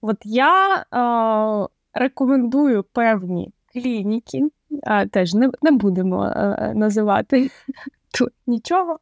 [0.00, 4.42] От я е, рекомендую певні клініки,
[4.82, 7.50] а, теж не не будемо е, називати
[8.18, 8.98] тут нічого.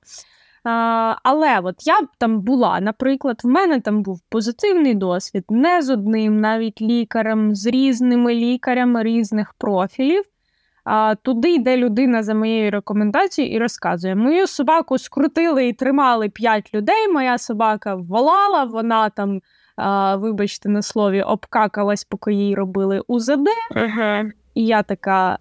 [0.64, 5.90] А, Але от я там була, наприклад, в мене там був позитивний досвід не з
[5.90, 10.24] одним навіть лікарем, з різними лікарями різних профілів
[10.84, 16.74] а, туди йде людина за моєю рекомендацією і розказує: мою собаку скрутили і тримали п'ять
[16.74, 17.08] людей.
[17.12, 19.40] Моя собака волала, вона там,
[19.76, 23.48] а, вибачте, на слові, обкакалась, поки їй робили УЗД.
[23.70, 24.30] Ага.
[24.54, 25.38] І я така,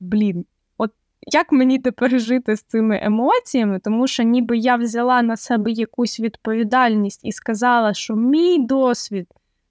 [0.00, 0.44] блін.
[0.78, 0.90] от
[1.26, 6.20] Як мені тепер жити з цими емоціями, тому що ніби я взяла на себе якусь
[6.20, 9.28] відповідальність і сказала, що мій досвід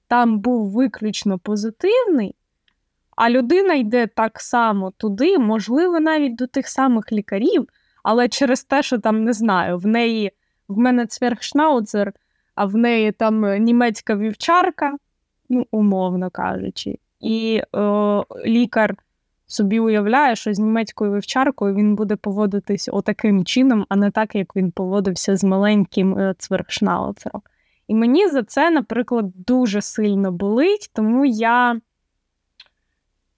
[0.08, 2.36] там був виключно позитивний,
[3.22, 7.68] а людина йде так само туди, можливо, навіть до тих самих лікарів,
[8.04, 10.32] але через те, що там не знаю, в неї
[10.68, 12.14] в мене цверхшнауцер,
[12.56, 14.98] а в неї там німецька вівчарка,
[15.50, 17.80] ну, умовно кажучи, і е,
[18.46, 18.96] лікар
[19.48, 24.56] собі уявляє, що з німецькою вівчаркою він буде поводитись отаким чином, а не так, як
[24.56, 26.36] він поводився з маленьким е.
[27.88, 31.82] І мені за це, наприклад, дуже сильно болить, тому я.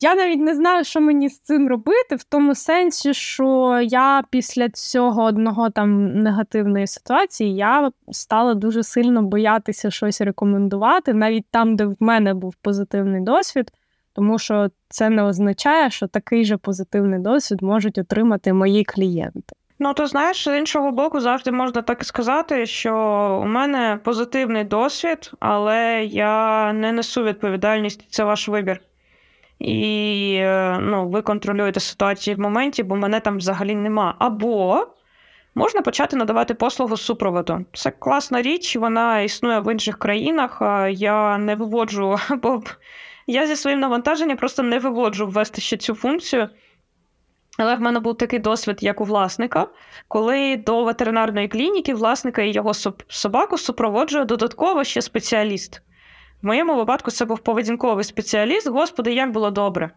[0.04, 4.70] Я навіть не знаю, що мені з цим робити, в тому сенсі, що я після
[4.70, 11.86] цього одного там негативної ситуації я стала дуже сильно боятися щось рекомендувати, навіть там, де
[11.86, 13.72] в мене був позитивний досвід,
[14.14, 19.56] тому що це не означає, що такий же позитивний досвід можуть отримати мої клієнти.
[19.80, 22.95] Ну, то знаєш, з іншого боку, завжди можна так і сказати, що
[23.43, 28.82] у мене позитивний досвід, але я не несу відповідальність, це ваш вибір.
[29.60, 34.16] І е, ну, ви контролюєте ситуацію в моменті, бо мене там взагалі нема.
[34.20, 34.88] Або
[35.56, 37.66] можна почати надавати послугу супроводу.
[37.74, 40.58] Це класна річ, вона існує в інших країнах.
[40.91, 42.64] Я не виводжу, бо
[43.28, 46.49] я зі своїм навантаженням просто не виводжу ввести ще цю функцію.
[47.58, 49.68] Але в мене був такий досвід, як у власника,
[50.08, 52.74] коли до ветеринарної клініки власника і його
[53.08, 55.82] собаку супроводжує додатково ще спеціаліст.
[56.43, 58.67] В моєму випадку це був поведінковий спеціаліст.
[58.67, 59.91] Господи, як було добре.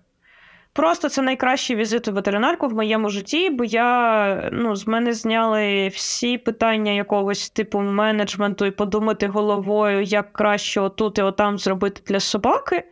[0.72, 5.88] Просто це найкращий візит у ветеринарку в моєму житті, бо я ну, з мене зняли
[5.88, 12.20] всі питання якогось типу менеджменту і подумати головою, як краще отут і отам зробити для
[12.20, 12.84] собаки.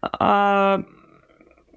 [0.00, 0.78] А,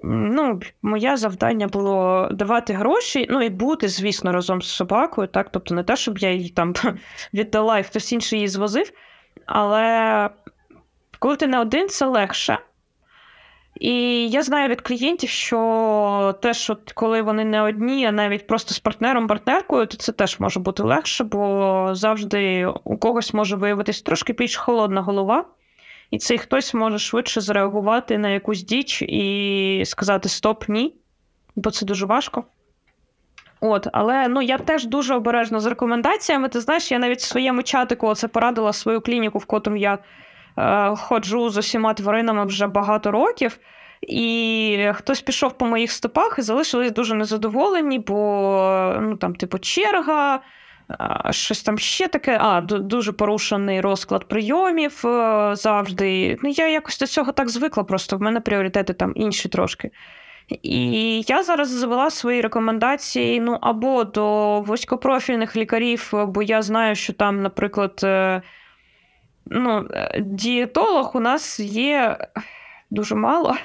[0.02, 5.28] ну, Моє завдання було давати гроші, ну і бути, звісно, разом з собакою.
[5.28, 6.74] так, Тобто не те, щоб я її там
[7.34, 8.92] віддала і хтось інший її звозив.
[9.46, 10.30] Але
[11.18, 12.58] коли ти не один, це легше.
[13.80, 18.74] І я знаю від клієнтів, що те, що коли вони не одні, а навіть просто
[18.74, 24.32] з партнером-партнеркою, то це теж може бути легше, бо завжди у когось може виявитись трошки
[24.32, 25.44] більш холодна голова,
[26.10, 30.94] і цей хтось може швидше зреагувати на якусь діч і сказати Стоп, ні,
[31.56, 32.44] бо це дуже важко.
[33.60, 36.48] От, Але ну, я теж дуже обережна з рекомендаціями.
[36.48, 39.98] Ти знаєш, я навіть в своєму чатику це порадила свою клініку, в котру я
[40.96, 43.58] ходжу з усіма тваринами вже багато років.
[44.02, 50.40] І хтось пішов по моїх стопах і залишились дуже незадоволені, бо ну, там, типу, черга,
[51.30, 56.38] щось там ще таке, а, дуже порушений розклад прийомів е, завжди.
[56.42, 59.90] Ну, Я якось до цього так звикла, просто в мене пріоритети там інші трошки.
[60.62, 67.12] І я зараз завела свої рекомендації ну, або до вузькопрофільних лікарів, бо я знаю, що
[67.12, 68.42] там, наприклад, е,
[69.46, 72.18] ну, е, дієтолог у нас є
[72.90, 73.56] дуже мало.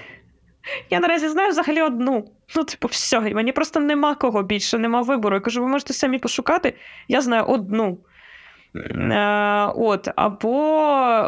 [0.89, 2.25] Я наразі знаю взагалі одну.
[2.55, 5.35] Ну, типу, все, мені просто нема кого більше, нема вибору.
[5.35, 6.73] Я кажу, ви можете самі пошукати,
[7.07, 7.97] я знаю одну.
[8.75, 10.57] Е, от, Або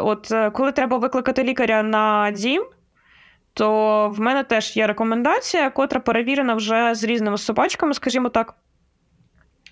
[0.02, 2.66] от, е, коли треба викликати лікаря на дім,
[3.54, 8.54] то в мене теж є рекомендація, котра перевірена вже з різними собачками, скажімо так.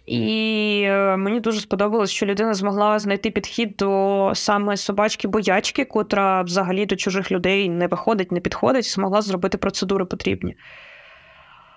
[0.07, 6.86] І е, мені дуже сподобалось, що людина змогла знайти підхід до саме собачки-боячки, котра взагалі
[6.86, 10.57] до чужих людей не виходить, не підходить, змогла зробити процедури потрібні.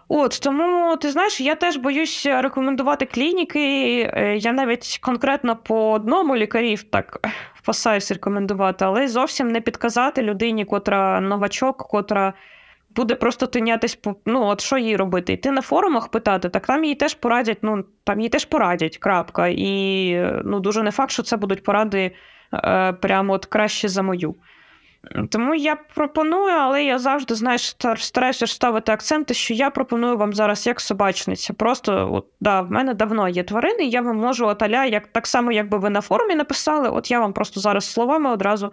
[0.07, 3.59] От тому ти знаєш, я теж боюсь рекомендувати клініки.
[4.13, 7.19] Е, я навіть конкретно по одному лікарів так
[7.53, 12.33] впасаюсь рекомендувати, але зовсім не підказати людині, котра новачок, котра
[12.95, 15.33] буде просто тинятись ну, от що їй робити?
[15.33, 19.47] Йти на форумах питати, так там їй теж порадять, ну там їй теж порадять, крапка.
[19.47, 20.15] І
[20.45, 22.11] ну, дуже не факт, що це будуть поради
[22.53, 24.35] е, прямо от краще за мою.
[25.29, 30.67] Тому я пропоную, але я завжди знаєш, стараюся ставити акценти, що я пропоную вам зараз
[30.67, 31.53] як собачниця.
[31.53, 35.07] Просто от, да, в мене давно є тварини, і я вам можу от аля, як
[35.07, 38.71] так само, якби ви на форумі написали, от я вам просто зараз словами одразу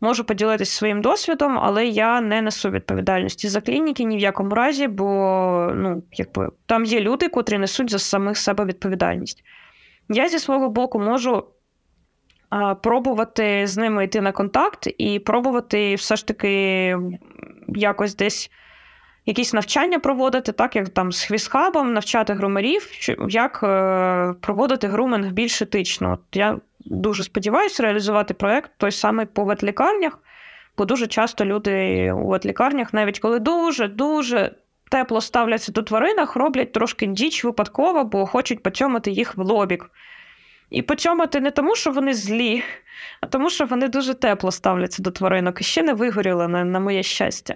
[0.00, 4.88] можу поділитися своїм досвідом, але я не несу відповідальності за клініки ні в якому разі,
[4.88, 5.04] бо
[5.74, 9.44] ну, якби, там є люди, котрі несуть за самих себе відповідальність.
[10.08, 11.44] Я зі свого боку можу
[12.82, 16.96] пробувати з ними йти на контакт і пробувати все ж таки
[17.68, 18.50] якось десь.
[19.26, 22.90] Якісь навчання проводити, так як там з хвістхабом навчати грумерів,
[23.28, 26.12] як е, проводити груминг більш етично.
[26.12, 26.58] От Я
[26.90, 30.18] дуже сподіваюся реалізувати проєкт той самий по ветлікарнях,
[30.78, 34.52] бо дуже часто люди у ветлікарнях, навіть коли дуже-дуже
[34.90, 39.90] тепло ставляться до тваринах, роблять трошки діч випадково, бо хочуть поцьомати їх в лобік.
[40.70, 42.62] І поцьомати не тому, що вони злі,
[43.20, 46.80] а тому, що вони дуже тепло ставляться до тваринок і ще не вигоріли на, на
[46.80, 47.54] моє щастя.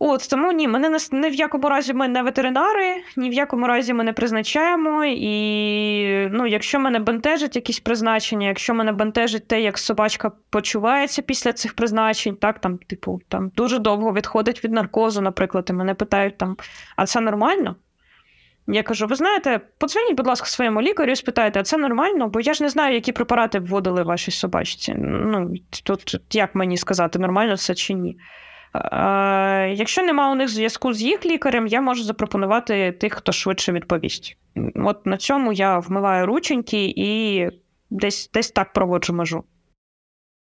[0.00, 3.66] От тому ні, мене не, не в якому разі ми не ветеринари, ні в якому
[3.66, 5.04] разі ми не призначаємо.
[5.04, 11.52] І ну, якщо мене бентежить якісь призначення, якщо мене бентежить те, як собачка почувається після
[11.52, 16.38] цих призначень, так там, типу, там дуже довго відходить від наркозу, наприклад, і мене питають
[16.38, 16.56] там,
[16.96, 17.76] а це нормально?
[18.66, 22.28] Я кажу: ви знаєте, подзвоніть, будь ласка, своєму лікарю і спитайте, а це нормально?
[22.28, 24.94] Бо я ж не знаю, які препарати вводили вашій собачці.
[24.98, 25.54] Ну,
[25.84, 28.16] тут як мені сказати, нормально це чи ні.
[28.74, 33.72] Е, якщо нема у них зв'язку з їх лікарем, я можу запропонувати тих, хто швидше
[33.72, 34.36] відповість.
[34.74, 37.46] От на цьому я вмиваю рученьки і
[37.90, 39.44] десь десь так проводжу межу.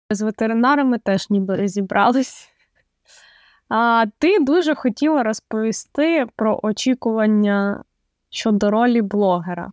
[0.09, 2.47] З ветеринарами теж ніби розібрались.
[3.69, 7.83] А ти дуже хотіла розповісти про очікування
[8.29, 9.71] щодо ролі блогера.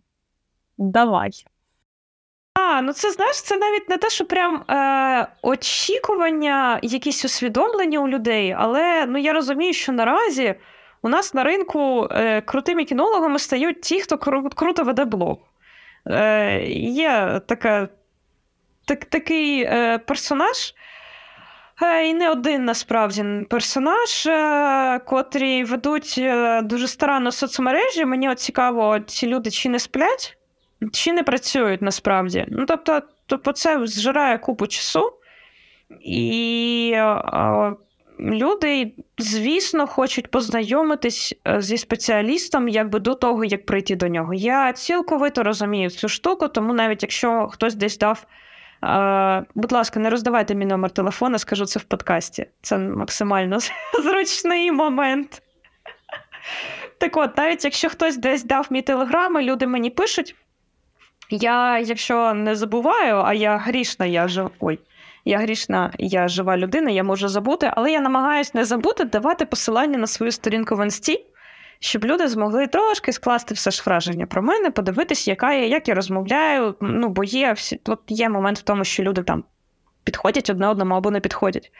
[0.77, 1.31] Давай.
[2.53, 8.07] А, ну це знаєш, це навіть не те, що прям е, очікування, якісь усвідомлення у
[8.07, 10.55] людей, але ну я розумію, що наразі
[11.01, 15.37] у нас на ринку е, крутими кінологами стають ті, хто кру- круто веде блог.
[16.07, 17.87] Е, Є така,
[18.87, 20.73] так, такий е, персонаж,
[21.81, 28.05] е, і не один насправді персонаж, е, котрі ведуть е, дуже старанно соцмережі.
[28.05, 30.37] Мені от цікаво, ці люди чи не сплять,
[30.93, 32.45] чи не працюють насправді.
[32.49, 35.13] Ну, тобто, тобто це зжирає купу часу,
[36.01, 37.73] і е,
[38.19, 44.33] люди, звісно, хочуть познайомитись е, зі спеціалістом якби до того, як прийти до нього.
[44.33, 48.25] Я цілковито розумію цю штуку, тому навіть якщо хтось десь дав.
[48.83, 52.45] Е, будь ласка, не роздавайте мій номер телефона, скажу це в подкасті.
[52.61, 53.57] Це максимально
[54.03, 55.41] зручний момент.
[56.97, 60.35] Так от, навіть якщо хтось десь дав мій телеграм, люди мені пишуть.
[61.29, 64.51] Я, якщо не забуваю, а я грішна, я жив...
[64.59, 64.79] Ой,
[65.25, 69.97] я грішна, я жива людина, я можу забути, але я намагаюся не забути давати посилання
[69.97, 71.25] на свою сторінку в інсті,
[71.79, 75.95] щоб люди змогли трошки скласти все ж враження про мене, подивитись, яка я, як я
[75.95, 76.75] розмовляю.
[76.81, 79.43] Ну, бо є всі, от є момент в тому, що люди там
[80.03, 81.71] підходять одне одному або не підходять.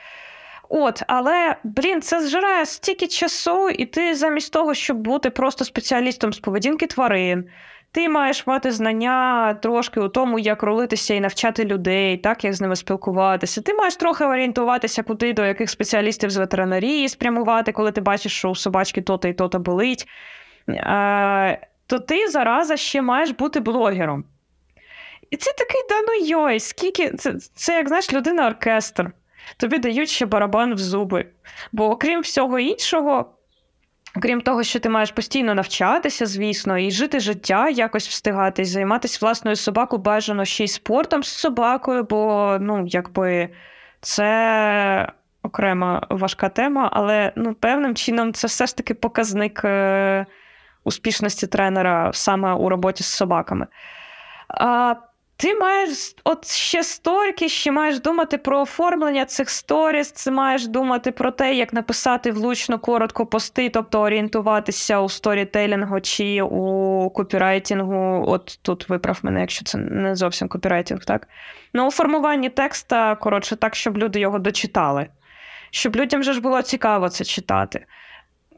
[0.69, 6.33] От, але, блін, це зжирає стільки часу, і ти замість того, щоб бути просто спеціалістом
[6.33, 7.45] з поведінки тварин,
[7.91, 12.61] ти маєш мати знання трошки у тому, як ролитися і навчати людей, так, як з
[12.61, 13.61] ними спілкуватися.
[13.61, 18.49] Ти маєш трохи орієнтуватися, куди до яких спеціалістів з ветеринарії спрямувати, коли ти бачиш, що
[18.49, 20.07] у собачки то-то і то-то болить.
[21.87, 24.23] То ти зараза ще маєш бути блогером.
[25.29, 27.11] І це такий да ну йой, скільки.
[27.11, 29.11] Це, це як знаєш, людина-оркестр.
[29.57, 31.25] Тобі дають ще барабан в зуби.
[31.71, 33.38] Бо окрім всього іншого.
[34.21, 39.55] Крім того, що ти маєш постійно навчатися, звісно, і жити життя, якось встигати, займатися власною
[39.55, 43.49] собакою бажано ще й спортом з собакою, бо ну, якби
[44.01, 45.11] це
[45.43, 50.25] окрема важка тема, але ну, певним чином це все ж таки показник е-
[50.83, 53.67] успішності тренера саме у роботі з собаками.
[54.47, 54.95] А
[55.39, 61.11] ти маєш от ще сторіки, ще маєш думати про оформлення цих сторіс, ти маєш думати
[61.11, 68.23] про те, як написати влучно, коротко пости, тобто орієнтуватися у сторітейлінгу чи у копірайтингу.
[68.27, 71.27] От тут виправ мене, якщо це не зовсім копірайтинг, так?
[71.73, 75.07] Ну, у формуванні текста, коротше, так, щоб люди його дочитали.
[75.71, 77.85] Щоб людям вже ж було цікаво це читати.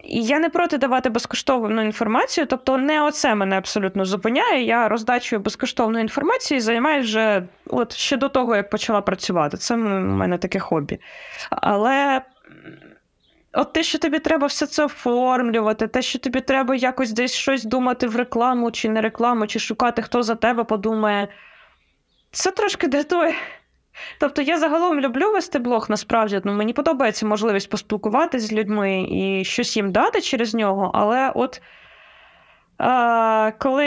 [0.03, 4.63] І я не проти давати безкоштовну інформацію, тобто не оце мене абсолютно зупиняє.
[4.63, 9.57] Я роздачою безкоштовної інформації займаюся вже от ще до того, як почала працювати.
[9.57, 10.99] Це в мене таке хобі.
[11.49, 12.21] Але
[13.53, 17.63] от те, що тобі треба все це оформлювати, те, що тобі треба якось десь щось
[17.63, 21.27] думати в рекламу чи не рекламу, чи шукати, хто за тебе подумає,
[22.31, 23.33] це трошки дратує.
[24.19, 29.43] Тобто я загалом люблю вести блог, насправді ну, мені подобається можливість поспілкуватися з людьми і
[29.45, 31.61] щось їм дати через нього, але от
[32.77, 33.85] а, коли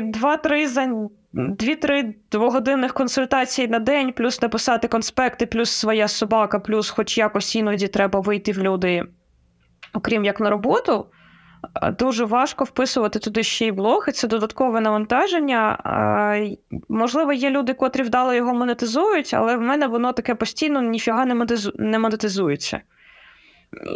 [0.00, 1.08] 2-3 за.
[1.38, 7.88] Дві-три двогодинних консультацій на день, плюс написати конспекти, плюс своя собака, плюс хоч якось іноді
[7.88, 9.04] треба вийти в люди,
[9.92, 11.06] окрім як на роботу.
[11.98, 15.78] Дуже важко вписувати туди ще й блог, і це додаткове навантаження.
[16.88, 21.24] Можливо, є люди, котрі вдало його монетизують, але в мене воно таке постійно ніфіга
[21.78, 22.80] не монетизується.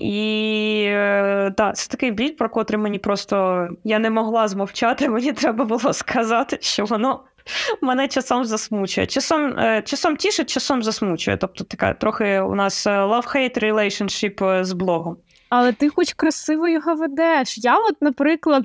[0.02, 0.86] І
[1.56, 5.92] так, це такий біль, про котрий мені просто я не могла змовчати, мені треба було
[5.92, 7.20] сказати, що воно
[7.80, 9.06] мене часом засмучує.
[9.06, 11.36] Часом е, часом тішить, часом засмучує.
[11.36, 15.16] Тобто така трохи у нас е, love-hate relationship е, з блогом.
[15.51, 17.59] Але ти хоч красиво його ведеш.
[17.59, 18.64] Я, от, наприклад,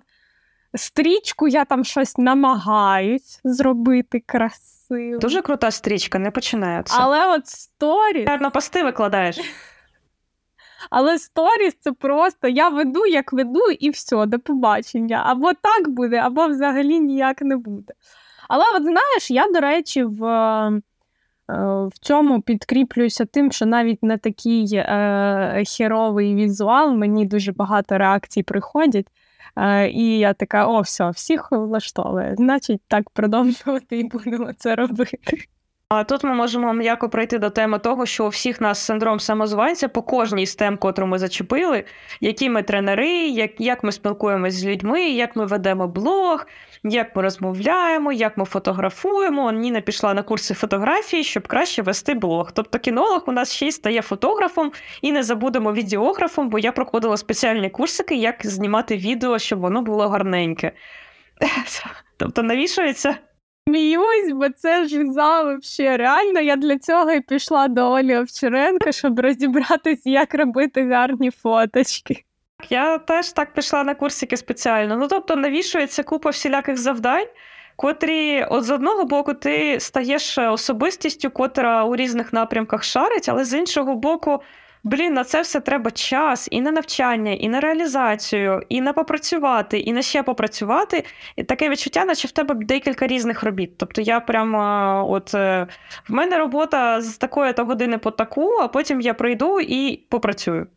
[0.75, 5.19] стрічку я там щось намагаюсь зробити красиво.
[5.19, 6.95] Дуже крута стрічка, не починаю це.
[6.99, 8.27] Але от сторіс...
[8.41, 9.39] На пости викладаєш.
[10.89, 15.23] Але сторіс це просто я веду, як веду, і все, до побачення.
[15.25, 17.93] Або так буде, або взагалі ніяк не буде.
[18.49, 20.21] Але от знаєш, я, до речі, в
[21.47, 28.43] в цьому підкріплююся тим, що навіть на такий е, херовий візуал мені дуже багато реакцій
[28.43, 29.07] приходять.
[29.57, 32.35] Е, і я така: о, все, всіх влаштовує.
[32.37, 35.17] Значить, так продовжувати і будемо це робити.
[35.89, 39.87] А тут ми можемо м'яко прийти до теми того, що у всіх нас синдром самозванця
[39.87, 41.83] по кожній з тем, котру ми зачепили,
[42.21, 46.45] які ми тренери, як як ми спілкуємося з людьми, як ми ведемо блог,
[46.83, 49.51] як ми розмовляємо, як ми фотографуємо.
[49.51, 52.51] Ніна пішла на курси фотографії, щоб краще вести блог.
[52.51, 54.71] Тобто кінолог у нас ще й стає фотографом
[55.01, 60.09] і не забудемо відеографом, бо я проходила спеціальні курсики, як знімати відео, щоб воно було
[60.09, 60.71] гарненьке.
[62.17, 63.15] Тобто навішується?
[63.69, 65.97] Сміюсь, бо це ж вообще.
[65.97, 72.23] Реально, я для цього і пішла до Олі Овчаренко, щоб розібратись, як робити гарні фоточки.
[72.69, 74.97] Я теж так пішла на курсики спеціально.
[74.97, 77.27] Ну, тобто, навішується купа всіляких завдань,
[77.75, 83.53] котрі, от з одного боку, ти стаєш особистістю, котра у різних напрямках шарить, але з
[83.53, 84.41] іншого боку,
[84.85, 89.79] блін, на це все треба час і на навчання, і на реалізацію, і на попрацювати,
[89.79, 91.05] і на ще попрацювати.
[91.35, 93.77] І таке відчуття, наче в тебе декілька різних робіт.
[93.77, 95.67] Тобто я прямо от е,
[96.09, 100.67] в мене робота з такої то години по таку, а потім я прийду і попрацюю.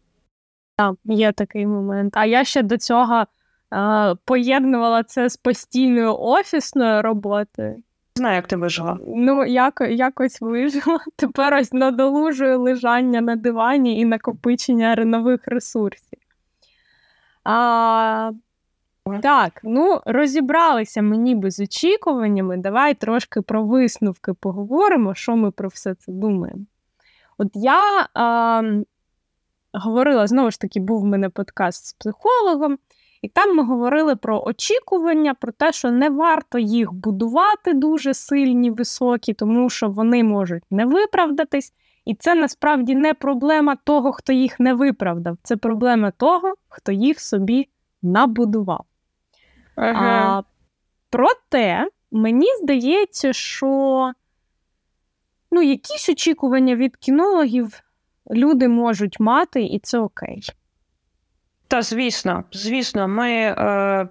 [0.77, 2.17] Так, є такий момент.
[2.17, 3.25] А я ще до цього
[3.75, 7.83] е, поєднувала це з постійною офісною роботою.
[8.19, 8.99] Знаю, як ти вижила.
[9.07, 11.01] Ну, яко, якось вижила.
[11.17, 16.19] Тепер ось надолужую лежання на дивані і накопичення нових ресурсів.
[17.45, 18.33] А,
[19.23, 22.57] Так, ну розібралися ми ніби з очікуваннями.
[22.57, 26.65] Давай трошки про висновки поговоримо, що ми про все це думаємо.
[27.39, 28.63] От я а,
[29.73, 32.79] говорила, знову ж таки, був в мене подкаст з психологом,
[33.23, 38.71] і там ми говорили про очікування, про те, що не варто їх будувати дуже сильні,
[38.71, 41.73] високі, тому що вони можуть не виправдатись.
[42.05, 45.37] І це насправді не проблема того, хто їх не виправдав.
[45.43, 47.69] Це проблема того, хто їх собі
[48.03, 48.85] набудував.
[49.77, 50.39] Ага.
[50.39, 50.43] А,
[51.11, 54.13] Проте мені здається, що
[55.51, 57.83] ну, якісь очікування від кінологів
[58.31, 60.43] люди можуть мати, і це окей.
[61.69, 64.09] Та, звісно, звісно, ми е,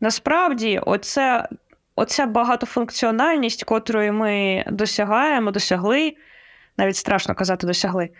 [0.00, 1.48] насправді оце,
[1.96, 6.16] оця багатофункціональність, котрої ми досягаємо, досягли,
[6.76, 8.10] навіть страшно казати, досягли.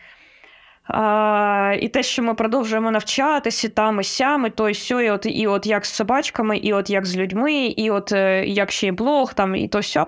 [0.85, 5.11] А, І те, що ми продовжуємо навчатися там і сям, і то і сьо, і
[5.11, 8.73] от, і от як з собачками, і от як з людьми, і от е, як
[8.73, 10.07] ще й блог, там, і то сьо.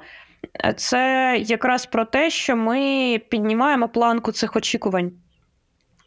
[0.77, 5.13] Це якраз про те, що ми піднімаємо планку цих очікувань.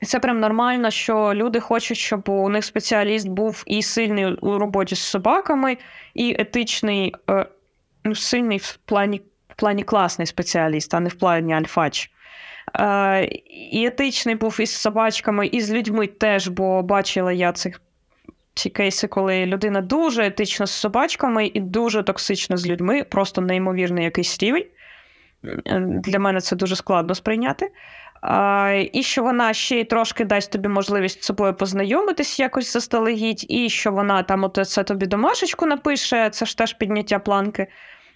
[0.05, 4.95] Це прям нормально, що люди хочуть, щоб у них спеціаліст був і сильний у роботі
[4.95, 5.77] з собаками,
[6.13, 7.45] і етичний, е,
[8.03, 12.11] ну, сильний в плані в плані класний спеціаліст, а не в плані альфач.
[12.79, 13.25] Е,
[13.71, 17.81] І етичний був із собачками, і з людьми теж, бо бачила я цих
[18.53, 24.03] ці кейси, коли людина дуже етична з собачками і дуже токсична з людьми, просто неймовірний
[24.03, 24.65] якийсь рівень.
[25.81, 27.71] Для мене це дуже складно сприйняти.
[28.93, 33.69] І що вона ще й трошки дасть тобі можливість з собою познайомитись якось заздалегідь, і
[33.69, 37.67] що вона там от це тобі домашечку напише, це ж теж підняття планки.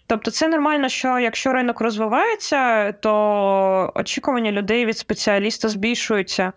[0.07, 6.53] Тобто, це нормально, що якщо ринок розвивається, то очікування людей від спеціаліста збільшуються.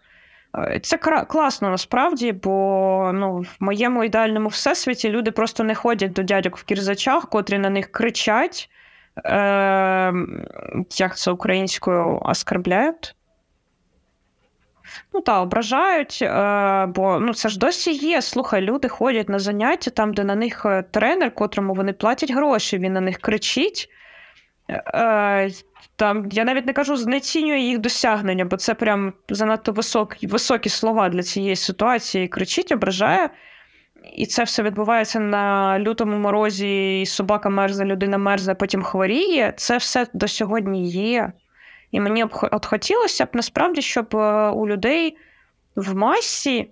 [0.83, 0.97] Це
[1.29, 6.65] класно насправді, бо ну, в моєму ідеальному всесвіті люди просто не ходять до дядьок в
[6.65, 8.71] кірзачах, котрі на них кричать,
[9.25, 10.13] е,
[10.99, 13.15] як це українською оскарбляють.
[15.15, 18.23] Ну так, ображають, е, бо ну, це ж досі є.
[18.23, 22.79] Слухай, люди ходять на заняття там, де на них е, тренер, котрому вони платять гроші,
[22.79, 23.89] він на них кричить.
[24.71, 25.51] Е,
[25.97, 31.09] там, Я навіть не кажу, знецінює їх досягнення, бо це прям занадто високі, високі слова
[31.09, 32.29] для цієї ситуації.
[32.29, 33.31] Кричить, ображає.
[34.17, 39.55] І це все відбувається на лютому морозі, і собака мерзне, людина мерзне, потім хворіє.
[39.57, 41.33] Це все до сьогодні є.
[41.91, 45.17] І мені б от хотілося б насправді, щоб е, у людей
[45.77, 46.71] в масі,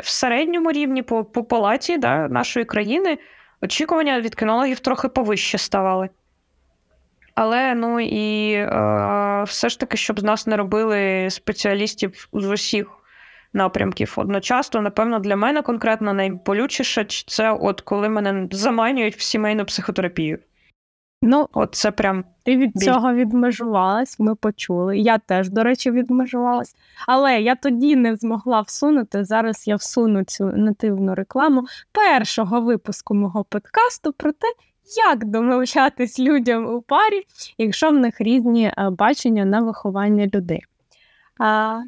[0.00, 3.18] в середньому рівні по, по палаті да, нашої країни
[3.62, 6.08] очікування від кінологів трохи повище ставали.
[7.34, 12.86] Але ну і е, все ж таки, щоб з нас не робили спеціалістів з усіх
[13.52, 20.38] напрямків одночасно, напевно, для мене конкретно найболючіше це от коли мене заманюють в сімейну психотерапію.
[21.22, 22.84] Ну, от це прям ти від біль.
[22.84, 24.98] цього відмежувалась, ми почули.
[24.98, 26.74] Я теж, до речі, відмежувалась.
[27.06, 29.24] Але я тоді не змогла всунути.
[29.24, 34.46] Зараз я всуну цю нативну рекламу першого випуску мого подкасту про те,
[35.06, 37.22] як домовчатись людям у парі,
[37.58, 40.62] якщо в них різні е, бачення на виховання людей.
[41.38, 41.80] А,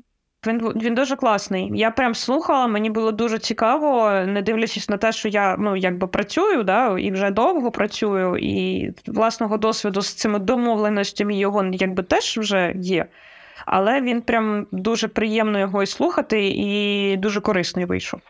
[0.46, 1.70] він він дуже класний.
[1.74, 6.06] Я прям слухала, мені було дуже цікаво, не дивлячись на те, що я ну, якби
[6.06, 12.38] працюю, да, і вже довго працюю, і власного досвіду з цими домовленостями його якби теж
[12.38, 13.06] вже є.
[13.66, 18.20] Але він прям дуже приємно його і слухати, і дуже корисний вийшов.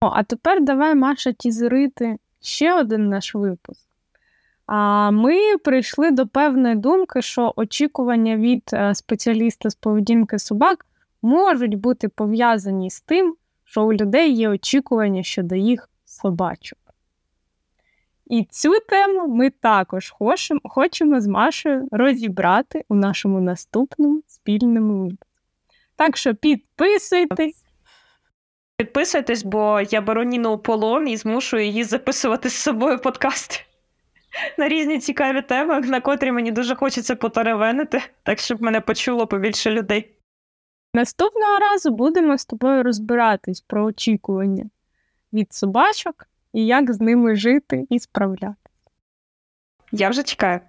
[0.00, 3.86] О, А тепер давай, Маша, тізерити ще один наш випуск.
[4.66, 10.86] А ми прийшли до певної думки, що очікування від е, спеціаліста з поведінки собак
[11.22, 16.78] можуть бути пов'язані з тим, що у людей є очікування щодо їх собачок.
[18.26, 25.26] І цю тему ми також хочемо, хочемо з Машею розібрати у нашому наступному спільному випуску.
[25.96, 27.64] Так що підписуйтесь.
[28.76, 33.56] Підписуйтесь, бо я беру Ніну у полон і змушую її записувати з собою подкасти
[34.58, 39.70] на різні цікаві теми, на котрі мені дуже хочеться потеревенити, так щоб мене почуло побільше
[39.70, 40.19] людей.
[40.94, 44.70] Наступного разу будемо з тобою розбиратись про очікування
[45.32, 48.56] від собачок і як з ними жити і справлятися.
[49.92, 50.60] Я вже чекаю.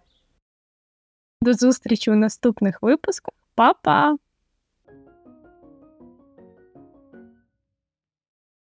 [1.41, 3.33] До зустрічі у наступних випусках.
[3.55, 4.17] Па-па!